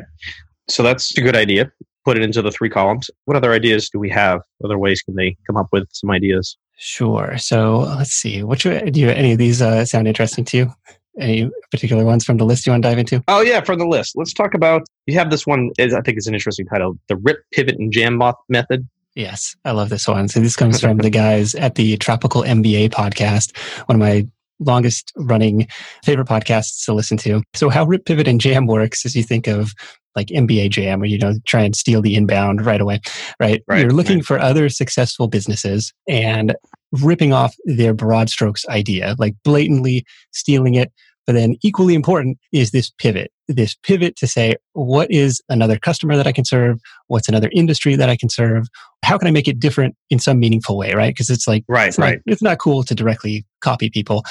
So 0.69 0.83
that's 0.83 1.17
a 1.17 1.21
good 1.21 1.35
idea. 1.35 1.71
Put 2.05 2.17
it 2.17 2.23
into 2.23 2.41
the 2.41 2.51
three 2.51 2.69
columns. 2.69 3.09
What 3.25 3.37
other 3.37 3.51
ideas 3.51 3.89
do 3.89 3.99
we 3.99 4.09
have? 4.09 4.41
Other 4.63 4.77
ways 4.77 5.01
can 5.01 5.15
they 5.15 5.37
come 5.45 5.57
up 5.57 5.67
with 5.71 5.87
some 5.91 6.09
ideas? 6.09 6.57
Sure. 6.77 7.37
So 7.37 7.79
let's 7.79 8.11
see. 8.11 8.41
What 8.41 8.59
do 8.59 8.81
you, 8.93 9.09
any 9.09 9.33
of 9.33 9.37
these 9.37 9.61
uh, 9.61 9.85
sound 9.85 10.07
interesting 10.07 10.45
to 10.45 10.57
you? 10.57 10.73
Any 11.19 11.51
particular 11.69 12.05
ones 12.05 12.23
from 12.23 12.37
the 12.37 12.45
list 12.45 12.65
you 12.65 12.71
want 12.71 12.83
to 12.83 12.89
dive 12.89 12.97
into? 12.97 13.23
Oh 13.27 13.41
yeah, 13.41 13.61
from 13.61 13.79
the 13.79 13.85
list. 13.85 14.13
Let's 14.15 14.33
talk 14.33 14.53
about. 14.53 14.83
You 15.05 15.17
have 15.19 15.29
this 15.29 15.45
one. 15.45 15.71
Is 15.77 15.93
I 15.93 16.01
think 16.01 16.17
it's 16.17 16.25
an 16.25 16.33
interesting 16.33 16.65
title. 16.65 16.97
The 17.09 17.17
Rip, 17.17 17.43
Pivot, 17.51 17.77
and 17.77 17.91
Jam 17.91 18.19
method. 18.47 18.87
Yes, 19.13 19.55
I 19.65 19.71
love 19.71 19.89
this 19.89 20.07
one. 20.07 20.29
So 20.29 20.39
this 20.39 20.55
comes 20.55 20.79
from 20.81 20.97
the 20.97 21.09
guys 21.09 21.53
at 21.55 21.75
the 21.75 21.97
Tropical 21.97 22.43
MBA 22.43 22.91
podcast, 22.91 23.55
one 23.87 23.97
of 23.97 23.99
my 23.99 24.25
longest 24.61 25.11
running 25.17 25.67
favorite 26.05 26.27
podcasts 26.27 26.85
to 26.85 26.93
listen 26.93 27.17
to. 27.17 27.41
So 27.53 27.69
how 27.69 27.85
Rip 27.85 28.05
Pivot 28.05 28.27
and 28.27 28.39
Jam 28.39 28.67
works 28.67 29.05
is 29.05 29.15
you 29.15 29.23
think 29.23 29.47
of 29.47 29.73
like 30.15 30.27
NBA 30.27 30.69
Jam, 30.69 31.01
or 31.01 31.05
you 31.05 31.17
know, 31.17 31.33
try 31.45 31.61
and 31.61 31.75
steal 31.75 32.01
the 32.01 32.15
inbound 32.15 32.65
right 32.65 32.81
away, 32.81 32.99
right? 33.39 33.61
right 33.67 33.81
You're 33.81 33.91
looking 33.91 34.17
right. 34.17 34.25
for 34.25 34.39
other 34.39 34.69
successful 34.69 35.27
businesses 35.27 35.93
and 36.07 36.55
ripping 37.01 37.31
off 37.31 37.55
their 37.65 37.93
broad 37.93 38.29
strokes 38.29 38.65
idea, 38.67 39.15
like 39.17 39.35
blatantly 39.43 40.05
stealing 40.31 40.75
it. 40.75 40.91
But 41.27 41.33
then 41.33 41.55
equally 41.63 41.93
important 41.93 42.37
is 42.51 42.71
this 42.71 42.89
pivot, 42.89 43.31
this 43.47 43.75
pivot 43.83 44.15
to 44.17 44.27
say, 44.27 44.55
what 44.73 45.09
is 45.11 45.41
another 45.49 45.77
customer 45.77 46.17
that 46.17 46.27
I 46.27 46.31
can 46.31 46.45
serve? 46.45 46.79
What's 47.07 47.29
another 47.29 47.49
industry 47.53 47.95
that 47.95 48.09
I 48.09 48.15
can 48.15 48.29
serve? 48.29 48.67
How 49.03 49.17
can 49.17 49.27
I 49.27 49.31
make 49.31 49.47
it 49.47 49.59
different 49.59 49.95
in 50.09 50.19
some 50.19 50.39
meaningful 50.39 50.77
way, 50.77 50.93
right? 50.93 51.13
Because 51.13 51.29
it's 51.29 51.47
like, 51.47 51.63
right, 51.67 51.89
it's 51.89 51.99
right. 51.99 52.19
Not, 52.25 52.33
it's 52.33 52.41
not 52.41 52.59
cool 52.59 52.83
to 52.83 52.95
directly 52.95 53.45
copy 53.61 53.89
people. 53.89 54.23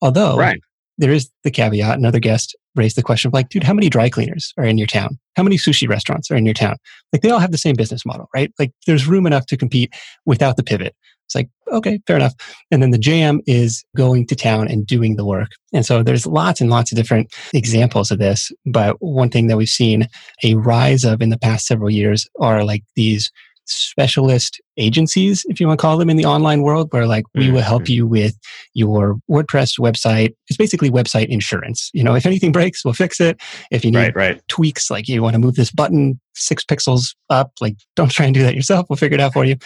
Although, 0.00 0.36
right. 0.36 0.60
there 0.98 1.12
is 1.12 1.30
the 1.44 1.50
caveat, 1.50 1.96
another 1.96 2.18
guest 2.18 2.56
raised 2.74 2.96
the 2.96 3.02
question 3.02 3.28
of 3.28 3.34
like, 3.34 3.48
dude, 3.48 3.62
how 3.62 3.74
many 3.74 3.88
dry 3.88 4.08
cleaners 4.08 4.52
are 4.56 4.64
in 4.64 4.78
your 4.78 4.86
town? 4.86 5.18
How 5.36 5.42
many 5.42 5.56
sushi 5.56 5.88
restaurants 5.88 6.30
are 6.30 6.36
in 6.36 6.44
your 6.44 6.54
town? 6.54 6.76
Like 7.12 7.22
they 7.22 7.30
all 7.30 7.38
have 7.38 7.52
the 7.52 7.58
same 7.58 7.76
business 7.76 8.06
model, 8.06 8.28
right? 8.34 8.52
Like 8.58 8.72
there's 8.86 9.06
room 9.06 9.26
enough 9.26 9.46
to 9.46 9.56
compete 9.56 9.92
without 10.24 10.56
the 10.56 10.62
pivot. 10.62 10.94
It's 11.32 11.34
like, 11.34 11.76
okay, 11.76 12.00
fair 12.06 12.16
enough. 12.16 12.34
And 12.70 12.82
then 12.82 12.90
the 12.90 12.98
jam 12.98 13.40
is 13.46 13.84
going 13.96 14.26
to 14.26 14.36
town 14.36 14.68
and 14.68 14.86
doing 14.86 15.16
the 15.16 15.24
work. 15.24 15.52
And 15.72 15.86
so 15.86 16.02
there's 16.02 16.26
lots 16.26 16.60
and 16.60 16.68
lots 16.68 16.92
of 16.92 16.96
different 16.96 17.32
examples 17.54 18.10
of 18.10 18.18
this. 18.18 18.52
But 18.66 18.96
one 19.00 19.30
thing 19.30 19.46
that 19.46 19.56
we've 19.56 19.68
seen 19.68 20.08
a 20.44 20.54
rise 20.56 21.04
of 21.04 21.22
in 21.22 21.30
the 21.30 21.38
past 21.38 21.66
several 21.66 21.90
years 21.90 22.28
are 22.40 22.64
like 22.64 22.84
these 22.96 23.30
specialist 23.66 24.60
agencies, 24.76 25.44
if 25.48 25.60
you 25.60 25.66
want 25.66 25.78
to 25.78 25.82
call 25.82 25.98
them 25.98 26.10
in 26.10 26.16
the 26.16 26.24
online 26.24 26.62
world, 26.62 26.88
where 26.92 27.06
like 27.06 27.24
we 27.34 27.50
will 27.50 27.60
help 27.60 27.84
mm-hmm. 27.84 27.92
you 27.92 28.06
with 28.06 28.38
your 28.74 29.18
WordPress 29.30 29.78
website. 29.78 30.34
It's 30.48 30.56
basically 30.56 30.90
website 30.90 31.28
insurance. 31.28 31.90
You 31.92 32.04
know, 32.04 32.14
if 32.14 32.26
anything 32.26 32.52
breaks, 32.52 32.84
we'll 32.84 32.94
fix 32.94 33.20
it. 33.20 33.40
If 33.70 33.84
you 33.84 33.90
need 33.90 33.98
right, 33.98 34.16
right. 34.16 34.42
tweaks, 34.48 34.90
like 34.90 35.08
you 35.08 35.22
want 35.22 35.34
to 35.34 35.38
move 35.38 35.54
this 35.54 35.70
button 35.70 36.20
six 36.34 36.64
pixels 36.64 37.14
up, 37.30 37.52
like 37.60 37.76
don't 37.96 38.10
try 38.10 38.26
and 38.26 38.34
do 38.34 38.42
that 38.42 38.54
yourself. 38.54 38.86
We'll 38.88 38.96
figure 38.96 39.16
it 39.16 39.20
out 39.20 39.32
for 39.32 39.44
you. 39.44 39.56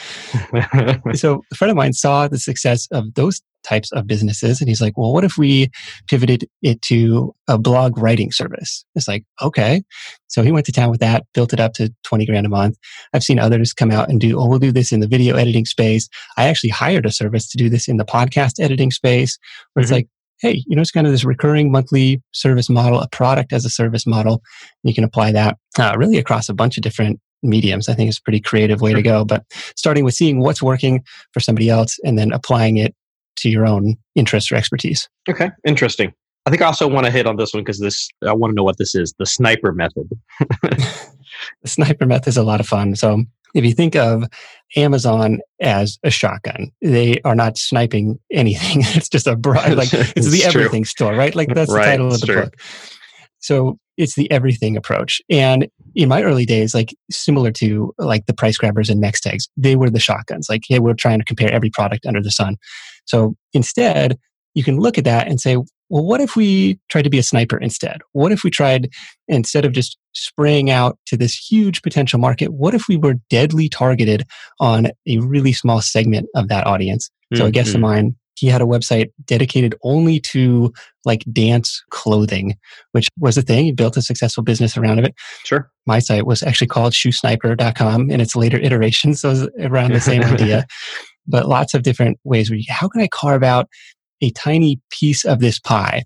so 1.14 1.42
a 1.52 1.54
friend 1.54 1.70
of 1.70 1.76
mine 1.76 1.92
saw 1.92 2.28
the 2.28 2.38
success 2.38 2.88
of 2.90 3.14
those 3.14 3.40
types 3.66 3.92
of 3.92 4.06
businesses. 4.06 4.60
And 4.60 4.68
he's 4.68 4.80
like, 4.80 4.96
well, 4.96 5.12
what 5.12 5.24
if 5.24 5.36
we 5.36 5.70
pivoted 6.08 6.48
it 6.62 6.80
to 6.82 7.34
a 7.48 7.58
blog 7.58 7.98
writing 7.98 8.32
service? 8.32 8.84
It's 8.94 9.08
like, 9.08 9.24
okay. 9.42 9.82
So 10.28 10.42
he 10.42 10.52
went 10.52 10.66
to 10.66 10.72
town 10.72 10.90
with 10.90 11.00
that, 11.00 11.24
built 11.34 11.52
it 11.52 11.60
up 11.60 11.72
to 11.74 11.92
20 12.04 12.26
grand 12.26 12.46
a 12.46 12.50
month. 12.50 12.76
I've 13.12 13.22
seen 13.22 13.38
others 13.38 13.72
come 13.72 13.90
out 13.90 14.08
and 14.08 14.20
do, 14.20 14.38
oh, 14.38 14.48
we'll 14.48 14.58
do 14.58 14.72
this 14.72 14.92
in 14.92 15.00
the 15.00 15.08
video 15.08 15.36
editing 15.36 15.64
space. 15.64 16.08
I 16.36 16.46
actually 16.46 16.70
hired 16.70 17.06
a 17.06 17.12
service 17.12 17.48
to 17.50 17.58
do 17.58 17.68
this 17.68 17.88
in 17.88 17.96
the 17.96 18.04
podcast 18.04 18.60
editing 18.60 18.90
space 18.90 19.38
where 19.72 19.82
mm-hmm. 19.82 19.92
it's 19.92 19.92
like, 19.92 20.08
hey, 20.40 20.62
you 20.66 20.76
know, 20.76 20.82
it's 20.82 20.90
kind 20.90 21.06
of 21.06 21.12
this 21.12 21.24
recurring 21.24 21.72
monthly 21.72 22.22
service 22.32 22.68
model, 22.68 23.00
a 23.00 23.08
product 23.08 23.52
as 23.52 23.64
a 23.64 23.70
service 23.70 24.06
model. 24.06 24.42
You 24.82 24.94
can 24.94 25.04
apply 25.04 25.32
that 25.32 25.56
uh, 25.78 25.94
really 25.96 26.18
across 26.18 26.48
a 26.48 26.54
bunch 26.54 26.76
of 26.76 26.82
different 26.82 27.20
mediums. 27.42 27.88
I 27.88 27.94
think 27.94 28.08
it's 28.08 28.18
a 28.18 28.22
pretty 28.22 28.40
creative 28.40 28.80
way 28.80 28.92
to 28.92 29.02
go. 29.02 29.24
But 29.24 29.44
starting 29.76 30.04
with 30.04 30.14
seeing 30.14 30.40
what's 30.40 30.62
working 30.62 31.02
for 31.32 31.40
somebody 31.40 31.70
else 31.70 31.98
and 32.04 32.18
then 32.18 32.32
applying 32.32 32.76
it 32.76 32.94
to 33.36 33.48
your 33.48 33.66
own 33.66 33.96
interests 34.14 34.50
or 34.50 34.56
expertise. 34.56 35.08
Okay, 35.28 35.50
interesting. 35.66 36.12
I 36.46 36.50
think 36.50 36.62
I 36.62 36.66
also 36.66 36.86
want 36.86 37.06
to 37.06 37.12
hit 37.12 37.26
on 37.26 37.36
this 37.36 37.52
one 37.52 37.64
because 37.64 37.80
this 37.80 38.08
I 38.24 38.32
want 38.32 38.52
to 38.52 38.54
know 38.54 38.62
what 38.62 38.78
this 38.78 38.94
is 38.94 39.12
the 39.18 39.26
sniper 39.26 39.72
method. 39.72 40.08
the 40.62 40.98
sniper 41.64 42.06
method 42.06 42.28
is 42.28 42.36
a 42.36 42.44
lot 42.44 42.60
of 42.60 42.68
fun. 42.68 42.94
So 42.94 43.24
if 43.54 43.64
you 43.64 43.72
think 43.72 43.96
of 43.96 44.24
Amazon 44.76 45.40
as 45.60 45.98
a 46.04 46.10
shotgun, 46.10 46.70
they 46.82 47.20
are 47.22 47.34
not 47.34 47.58
sniping 47.58 48.18
anything. 48.30 48.82
it's 48.96 49.08
just 49.08 49.26
a 49.26 49.34
broad, 49.34 49.72
like 49.76 49.92
it's, 49.92 50.30
the 50.30 50.44
everything 50.44 50.84
store, 50.84 51.14
right? 51.14 51.34
Like 51.34 51.48
that's 51.48 51.72
right, 51.72 51.84
the 51.84 51.90
title 51.90 52.14
of 52.14 52.20
the 52.20 52.26
true. 52.26 52.42
book. 52.42 52.56
So 53.40 53.78
it's 53.96 54.14
the 54.14 54.30
everything 54.30 54.76
approach. 54.76 55.20
And 55.30 55.68
in 55.94 56.08
my 56.08 56.22
early 56.22 56.44
days, 56.44 56.74
like 56.74 56.94
similar 57.10 57.50
to 57.52 57.94
like 57.98 58.26
the 58.26 58.34
price 58.34 58.56
grabbers 58.56 58.90
and 58.90 59.02
Nextags, 59.02 59.48
they 59.56 59.74
were 59.76 59.90
the 59.90 60.00
shotguns. 60.00 60.48
Like, 60.48 60.64
hey, 60.68 60.78
we're 60.78 60.94
trying 60.94 61.18
to 61.18 61.24
compare 61.24 61.50
every 61.50 61.70
product 61.70 62.06
under 62.06 62.22
the 62.22 62.30
sun. 62.30 62.56
So 63.06 63.34
instead, 63.52 64.18
you 64.54 64.62
can 64.62 64.78
look 64.78 64.98
at 64.98 65.04
that 65.04 65.28
and 65.28 65.40
say, 65.40 65.56
well, 65.88 66.04
what 66.04 66.20
if 66.20 66.34
we 66.34 66.78
tried 66.88 67.02
to 67.02 67.10
be 67.10 67.18
a 67.18 67.22
sniper 67.22 67.58
instead? 67.58 68.00
What 68.12 68.32
if 68.32 68.42
we 68.42 68.50
tried, 68.50 68.90
instead 69.28 69.64
of 69.64 69.72
just 69.72 69.96
spraying 70.14 70.70
out 70.70 70.98
to 71.06 71.16
this 71.16 71.34
huge 71.34 71.82
potential 71.82 72.18
market, 72.18 72.52
what 72.52 72.74
if 72.74 72.88
we 72.88 72.96
were 72.96 73.14
deadly 73.30 73.68
targeted 73.68 74.24
on 74.58 74.88
a 75.06 75.18
really 75.18 75.52
small 75.52 75.80
segment 75.80 76.28
of 76.34 76.48
that 76.48 76.66
audience? 76.66 77.08
Mm-hmm. 77.32 77.36
So 77.36 77.46
a 77.46 77.50
guest 77.50 77.74
of 77.74 77.80
mine, 77.80 78.16
he 78.36 78.48
had 78.48 78.60
a 78.60 78.66
website 78.66 79.12
dedicated 79.24 79.74
only 79.82 80.20
to 80.20 80.72
like 81.04 81.24
dance 81.32 81.82
clothing, 81.90 82.56
which 82.92 83.08
was 83.18 83.38
a 83.38 83.42
thing. 83.42 83.64
He 83.64 83.72
built 83.72 83.96
a 83.96 84.02
successful 84.02 84.42
business 84.42 84.76
around 84.76 84.98
it. 84.98 85.14
Sure. 85.44 85.70
My 85.86 86.00
site 86.00 86.26
was 86.26 86.42
actually 86.42 86.66
called 86.66 86.92
shoesniper.com 86.92 88.10
in 88.10 88.20
its 88.20 88.36
later 88.36 88.58
iterations. 88.58 89.20
So 89.20 89.28
it 89.28 89.32
was 89.32 89.48
around 89.60 89.92
the 89.92 90.00
same 90.00 90.22
idea, 90.24 90.66
but 91.26 91.48
lots 91.48 91.74
of 91.74 91.82
different 91.82 92.18
ways 92.24 92.50
where 92.50 92.58
you, 92.58 92.64
how 92.68 92.88
can 92.88 93.00
I 93.00 93.08
carve 93.08 93.42
out 93.42 93.68
a 94.20 94.30
tiny 94.30 94.80
piece 94.90 95.24
of 95.24 95.40
this 95.40 95.58
pie. 95.58 96.04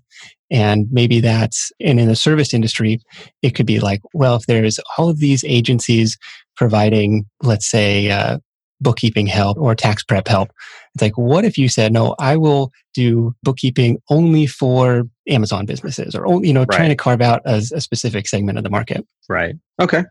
And 0.49 0.87
maybe 0.91 1.21
that's, 1.21 1.71
and 1.79 1.99
in 1.99 2.07
the 2.07 2.15
service 2.15 2.53
industry, 2.53 2.99
it 3.41 3.51
could 3.51 3.65
be 3.65 3.79
like, 3.79 4.01
well, 4.13 4.35
if 4.35 4.45
there's 4.47 4.79
all 4.97 5.09
of 5.09 5.19
these 5.19 5.43
agencies 5.45 6.17
providing, 6.57 7.25
let's 7.41 7.69
say, 7.69 8.11
uh, 8.11 8.39
bookkeeping 8.81 9.27
help 9.27 9.57
or 9.57 9.75
tax 9.75 10.03
prep 10.03 10.27
help, 10.27 10.49
it's 10.93 11.01
like, 11.01 11.17
what 11.17 11.45
if 11.45 11.57
you 11.57 11.69
said, 11.69 11.93
no, 11.93 12.15
I 12.19 12.35
will 12.35 12.71
do 12.93 13.33
bookkeeping 13.43 13.99
only 14.09 14.45
for 14.45 15.03
Amazon 15.29 15.65
businesses 15.65 16.15
or, 16.15 16.43
you 16.43 16.51
know, 16.51 16.61
right. 16.61 16.71
trying 16.71 16.89
to 16.89 16.95
carve 16.95 17.21
out 17.21 17.41
a, 17.45 17.61
a 17.73 17.79
specific 17.79 18.27
segment 18.27 18.57
of 18.57 18.65
the 18.65 18.69
market? 18.69 19.07
Right. 19.29 19.55
Okay. 19.79 20.03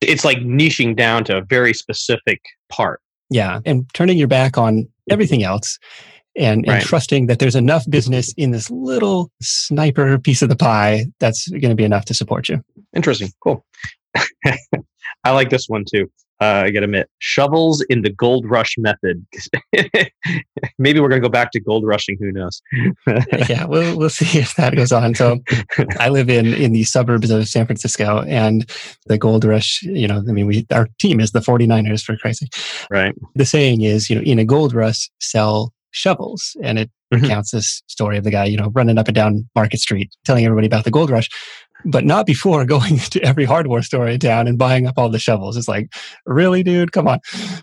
It's 0.00 0.24
like 0.24 0.38
niching 0.38 0.96
down 0.96 1.24
to 1.24 1.36
a 1.36 1.42
very 1.42 1.74
specific 1.74 2.40
part. 2.70 3.00
Yeah. 3.30 3.60
And 3.64 3.86
turning 3.94 4.18
your 4.18 4.28
back 4.28 4.58
on 4.58 4.88
everything 5.10 5.42
else 5.42 5.78
and, 6.36 6.64
and 6.64 6.68
right. 6.68 6.82
trusting 6.82 7.26
that 7.26 7.38
there's 7.38 7.56
enough 7.56 7.88
business 7.88 8.32
in 8.36 8.50
this 8.50 8.70
little 8.70 9.30
sniper 9.42 10.18
piece 10.18 10.42
of 10.42 10.48
the 10.48 10.56
pie 10.56 11.06
that's 11.18 11.48
going 11.48 11.70
to 11.70 11.74
be 11.74 11.84
enough 11.84 12.04
to 12.06 12.14
support 12.14 12.48
you. 12.48 12.62
Interesting. 12.94 13.30
Cool. 13.42 13.64
I 15.24 15.32
like 15.32 15.50
this 15.50 15.66
one 15.68 15.84
too. 15.90 16.10
Uh, 16.40 16.64
I 16.64 16.70
got 16.70 16.80
to 16.80 16.86
admit, 16.86 17.08
shovels 17.20 17.82
in 17.82 18.02
the 18.02 18.10
gold 18.10 18.50
rush 18.50 18.74
method. 18.76 19.24
Maybe 20.78 20.98
we're 20.98 21.08
going 21.08 21.22
to 21.22 21.28
go 21.28 21.30
back 21.30 21.52
to 21.52 21.60
gold 21.60 21.86
rushing. 21.86 22.16
Who 22.18 22.32
knows? 22.32 22.60
yeah, 23.48 23.64
we'll 23.64 23.96
we'll 23.96 24.10
see 24.10 24.40
if 24.40 24.56
that 24.56 24.74
goes 24.74 24.90
on. 24.90 25.14
So, 25.14 25.38
I 26.00 26.08
live 26.08 26.28
in 26.28 26.52
in 26.52 26.72
the 26.72 26.82
suburbs 26.82 27.30
of 27.30 27.46
San 27.46 27.66
Francisco, 27.66 28.22
and 28.22 28.68
the 29.06 29.18
gold 29.18 29.44
rush. 29.44 29.82
You 29.82 30.08
know, 30.08 30.16
I 30.16 30.32
mean, 30.32 30.46
we 30.46 30.66
our 30.72 30.88
team 30.98 31.20
is 31.20 31.30
the 31.30 31.38
49ers 31.38 32.02
for 32.02 32.16
Christ's 32.16 32.40
sake. 32.40 32.88
Right. 32.90 33.14
The 33.36 33.46
saying 33.46 33.82
is, 33.82 34.10
you 34.10 34.16
know, 34.16 34.22
in 34.22 34.40
a 34.40 34.44
gold 34.44 34.74
rush, 34.74 35.10
sell 35.20 35.72
shovels. 35.92 36.56
And 36.62 36.78
it 36.78 36.90
mm-hmm. 37.12 37.22
recounts 37.22 37.52
this 37.52 37.82
story 37.86 38.18
of 38.18 38.24
the 38.24 38.30
guy, 38.30 38.46
you 38.46 38.56
know, 38.56 38.70
running 38.74 38.98
up 38.98 39.08
and 39.08 39.14
down 39.14 39.48
Market 39.54 39.78
Street, 39.78 40.14
telling 40.24 40.44
everybody 40.44 40.66
about 40.66 40.84
the 40.84 40.90
gold 40.90 41.10
rush, 41.10 41.28
but 41.84 42.04
not 42.04 42.26
before 42.26 42.64
going 42.66 42.98
to 42.98 43.20
every 43.22 43.44
hardware 43.44 43.82
store 43.82 44.08
in 44.08 44.20
town 44.20 44.46
and 44.46 44.58
buying 44.58 44.86
up 44.86 44.94
all 44.96 45.08
the 45.08 45.18
shovels. 45.18 45.56
It's 45.56 45.68
like, 45.68 45.92
really, 46.26 46.62
dude? 46.62 46.92
Come 46.92 47.08
on. 47.08 47.18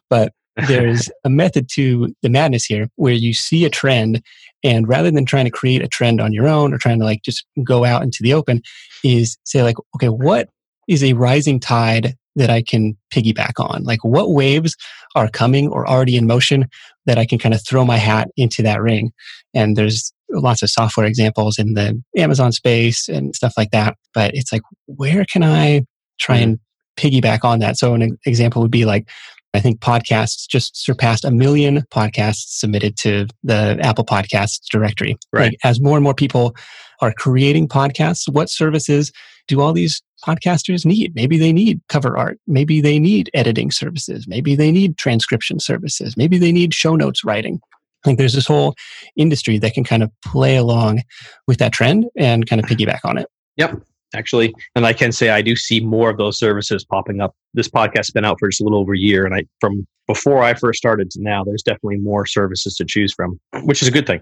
But 0.10 0.34
there's 0.68 1.10
a 1.24 1.30
method 1.30 1.70
to 1.74 2.14
the 2.22 2.30
madness 2.30 2.66
here 2.66 2.90
where 2.96 3.14
you 3.14 3.34
see 3.34 3.66
a 3.66 3.70
trend 3.70 4.22
and 4.64 4.88
rather 4.88 5.10
than 5.10 5.26
trying 5.26 5.46
to 5.46 5.52
create 5.52 5.82
a 5.82 5.88
trend 5.88 6.20
on 6.20 6.34
your 6.34 6.48
own 6.48 6.74
or 6.74 6.78
trying 6.78 7.00
to 7.00 7.06
like 7.06 7.22
just 7.24 7.46
go 7.64 7.86
out 7.86 8.04
into 8.04 8.20
the 8.22 8.34
open 8.34 8.62
is 9.06 9.38
say 9.46 9.64
like 9.64 9.78
okay 9.96 10.10
what 10.10 10.50
is 10.90 11.04
a 11.04 11.14
rising 11.14 11.60
tide 11.60 12.16
that 12.36 12.50
I 12.50 12.62
can 12.62 12.98
piggyback 13.14 13.60
on? 13.60 13.84
Like 13.84 14.04
what 14.04 14.32
waves 14.32 14.76
are 15.16 15.30
coming 15.30 15.70
or 15.70 15.88
already 15.88 16.16
in 16.16 16.28
motion 16.28 16.68
that 17.06 17.18
I 17.18 17.26
can 17.26 17.38
kind 17.38 17.54
of 17.54 17.66
throw 17.66 17.86
my 17.86 17.98
hat 17.98 18.30
into 18.36 18.64
that 18.64 18.82
ring? 18.82 19.12
And 19.54 19.76
there's 19.76 20.12
lots 20.32 20.62
of 20.62 20.70
software 20.70 21.06
examples 21.06 21.58
in 21.58 21.74
the 21.74 22.02
Amazon 22.18 22.52
space 22.52 23.08
and 23.08 23.36
stuff 23.36 23.54
like 23.58 23.72
that. 23.72 23.96
But 24.13 24.36
it's 24.36 24.52
like, 24.52 24.62
where 24.86 25.26
can 25.26 25.44
I 25.44 25.84
try 26.20 26.38
mm-hmm. 26.38 26.44
and 26.44 26.60
piggyback 26.98 27.44
on 27.44 27.60
that? 27.60 27.78
So 27.78 27.94
an 27.94 28.18
example 28.26 28.62
would 28.62 28.72
be 28.72 28.86
like, 28.86 29.10
I 29.54 29.60
think 29.60 29.80
podcasts 29.80 30.48
just 30.48 30.78
surpassed 30.78 31.26
a 31.26 31.32
million 31.32 31.82
podcasts 31.92 32.60
submitted 32.60 32.98
to 32.98 33.26
the 33.44 33.80
Apple 33.82 34.06
Podcasts 34.06 34.60
directory. 34.72 35.18
Right. 35.34 35.46
Like, 35.46 35.58
as 35.63 35.82
more 35.82 35.98
and 35.98 36.04
more 36.04 36.13
people 36.13 36.56
are 37.02 37.13
creating 37.13 37.68
podcasts, 37.68 38.32
what 38.32 38.50
services 38.50 39.12
do 39.48 39.62
all 39.62 39.74
these 39.74 40.04
podcasters 40.24 40.86
need? 40.86 41.15
Maybe 41.15 41.39
they 41.39 41.52
need 41.52 41.82
cover 41.89 42.15
art. 42.15 42.38
Maybe 42.46 42.82
they 42.82 43.00
need 43.00 43.32
editing 43.34 43.72
services. 43.72 44.28
Maybe 44.28 44.54
they 44.54 44.72
need 44.72 44.98
transcription 44.98 45.60
services. 45.60 46.15
Maybe 46.15 46.38
they 46.38 46.52
need 46.52 46.74
show 46.74 46.96
notes 46.96 47.24
writing. 47.24 47.60
I 48.04 48.08
think 48.08 48.18
there's 48.18 48.34
this 48.34 48.48
whole 48.48 48.76
industry 49.16 49.58
that 49.60 49.74
can 49.74 49.84
kind 49.84 50.04
of 50.04 50.12
play 50.24 50.56
along 50.56 51.02
with 51.48 51.58
that 51.60 51.74
trend 51.74 52.06
and 52.18 52.48
kind 52.48 52.64
of 52.64 52.70
piggyback 52.70 53.00
on 53.04 53.18
it. 53.18 53.28
Yep 53.58 53.82
actually. 54.16 54.54
And 54.76 54.86
I 54.86 54.94
can 54.94 55.12
say 55.12 55.30
I 55.30 55.42
do 55.42 55.56
see 55.56 55.80
more 55.80 56.10
of 56.10 56.18
those 56.18 56.38
services 56.38 56.84
popping 56.84 57.22
up. 57.22 57.36
This 57.54 57.68
podcast's 57.68 58.12
been 58.12 58.26
out 58.26 58.38
for 58.40 58.50
just 58.50 58.62
a 58.62 58.64
little 58.64 58.80
over 58.80 58.94
a 58.94 58.98
year, 58.98 59.26
and 59.26 59.36
I 59.36 59.44
from 59.60 59.86
before 60.08 60.44
I 60.44 60.54
first 60.54 60.78
started 60.78 61.12
to 61.12 61.22
now, 61.22 61.44
there's 61.44 61.62
definitely 61.62 61.98
more 61.98 62.26
services 62.26 62.76
to 62.76 62.86
choose 62.86 63.14
from, 63.14 63.40
which 63.64 63.82
is 63.82 63.88
a 63.88 63.92
good 63.92 64.08
thing. 64.08 64.22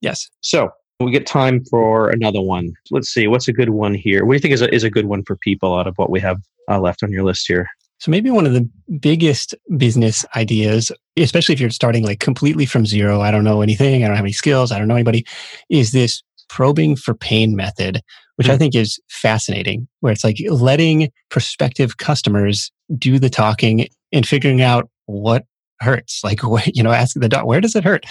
Yes. 0.00 0.28
So 0.40 0.70
we 0.98 1.10
get 1.10 1.26
time 1.26 1.64
for 1.66 2.10
another 2.10 2.40
one. 2.40 2.72
Let's 2.90 3.08
see, 3.08 3.26
what's 3.26 3.48
a 3.48 3.52
good 3.52 3.70
one 3.70 3.94
here? 3.94 4.24
What 4.24 4.32
do 4.32 4.36
you 4.36 4.40
think 4.40 4.54
is 4.54 4.62
a, 4.62 4.74
is 4.74 4.84
a 4.84 4.90
good 4.90 5.06
one 5.06 5.22
for 5.24 5.36
people 5.36 5.76
out 5.76 5.86
of 5.86 5.96
what 5.96 6.10
we 6.10 6.20
have 6.20 6.38
uh, 6.70 6.80
left 6.80 7.02
on 7.02 7.10
your 7.10 7.24
list 7.24 7.46
here? 7.46 7.66
So 8.00 8.10
maybe 8.10 8.30
one 8.30 8.46
of 8.46 8.54
the 8.54 8.68
biggest 8.98 9.54
business 9.76 10.24
ideas, 10.34 10.90
especially 11.18 11.52
if 11.52 11.60
you're 11.60 11.70
starting 11.70 12.02
like 12.02 12.18
completely 12.18 12.64
from 12.64 12.86
zero, 12.86 13.20
I 13.20 13.30
don't 13.30 13.44
know 13.44 13.60
anything, 13.60 14.02
I 14.02 14.06
don't 14.06 14.16
have 14.16 14.24
any 14.24 14.32
skills, 14.32 14.72
I 14.72 14.78
don't 14.78 14.88
know 14.88 14.94
anybody, 14.94 15.26
is 15.68 15.92
this 15.92 16.22
probing 16.48 16.96
for 16.96 17.14
pain 17.14 17.54
method, 17.54 18.00
which 18.36 18.46
mm-hmm. 18.46 18.54
I 18.54 18.58
think 18.58 18.74
is 18.74 18.98
fascinating, 19.08 19.86
where 20.00 20.12
it's 20.12 20.24
like 20.24 20.38
letting 20.48 21.10
prospective 21.28 21.98
customers 21.98 22.72
do 22.98 23.18
the 23.18 23.30
talking 23.30 23.86
and 24.12 24.26
figuring 24.26 24.62
out 24.62 24.88
what 25.04 25.44
hurts. 25.80 26.24
Like, 26.24 26.40
you 26.66 26.82
know, 26.82 26.92
asking 26.92 27.20
the 27.20 27.28
doc, 27.28 27.44
where 27.44 27.60
does 27.60 27.76
it 27.76 27.84
hurt? 27.84 28.06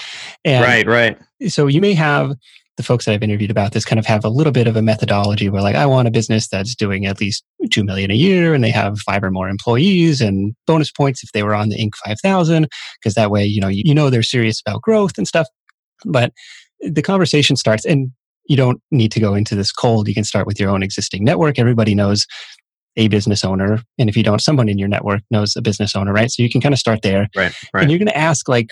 And 0.45 0.63
right, 0.63 0.85
right. 0.85 1.17
So 1.47 1.65
you 1.65 1.81
may 1.81 1.95
have 1.95 2.33
the 2.79 2.83
folks 2.83 3.03
that 3.03 3.11
I've 3.11 3.21
interviewed 3.21 3.51
about 3.51 3.73
this 3.73 3.83
kind 3.83 3.99
of 3.99 4.05
have 4.05 4.23
a 4.23 4.29
little 4.29 4.53
bit 4.53 4.65
of 4.65 4.77
a 4.77 4.81
methodology 4.81 5.49
where 5.49 5.61
like, 5.61 5.75
I 5.75 5.85
want 5.85 6.07
a 6.07 6.11
business 6.11 6.47
that's 6.47 6.73
doing 6.73 7.05
at 7.05 7.19
least 7.19 7.43
2 7.71 7.83
million 7.83 8.09
a 8.09 8.13
year 8.13 8.53
and 8.53 8.63
they 8.63 8.71
have 8.71 8.99
five 8.99 9.21
or 9.21 9.31
more 9.31 9.49
employees 9.49 10.21
and 10.21 10.55
bonus 10.65 10.89
points 10.89 11.21
if 11.21 11.33
they 11.33 11.43
were 11.43 11.53
on 11.53 11.67
the 11.67 11.75
Inc. 11.75 11.91
5000. 12.05 12.69
Cause 13.03 13.15
that 13.15 13.31
way, 13.31 13.45
you 13.45 13.59
know, 13.59 13.67
you, 13.67 13.83
you 13.85 13.93
know, 13.93 14.09
they're 14.09 14.23
serious 14.23 14.61
about 14.65 14.81
growth 14.81 15.17
and 15.17 15.27
stuff. 15.27 15.45
But 16.05 16.31
the 16.79 17.01
conversation 17.01 17.57
starts 17.57 17.83
and 17.83 18.11
you 18.45 18.55
don't 18.55 18.81
need 18.91 19.11
to 19.11 19.19
go 19.19 19.35
into 19.35 19.55
this 19.55 19.73
cold. 19.73 20.07
You 20.07 20.13
can 20.13 20.23
start 20.23 20.47
with 20.47 20.57
your 20.57 20.69
own 20.69 20.81
existing 20.81 21.25
network. 21.25 21.59
Everybody 21.59 21.95
knows 21.95 22.25
a 22.95 23.09
business 23.09 23.43
owner. 23.43 23.81
And 23.97 24.09
if 24.09 24.15
you 24.15 24.23
don't, 24.23 24.39
someone 24.39 24.69
in 24.69 24.77
your 24.77 24.87
network 24.87 25.19
knows 25.31 25.53
a 25.57 25.61
business 25.61 25.97
owner, 25.97 26.13
right? 26.13 26.31
So 26.31 26.43
you 26.43 26.49
can 26.49 26.61
kind 26.61 26.73
of 26.73 26.79
start 26.79 27.01
there. 27.01 27.27
Right. 27.35 27.53
right. 27.73 27.81
And 27.81 27.91
you're 27.91 27.99
going 27.99 28.07
to 28.07 28.17
ask, 28.17 28.47
like, 28.47 28.69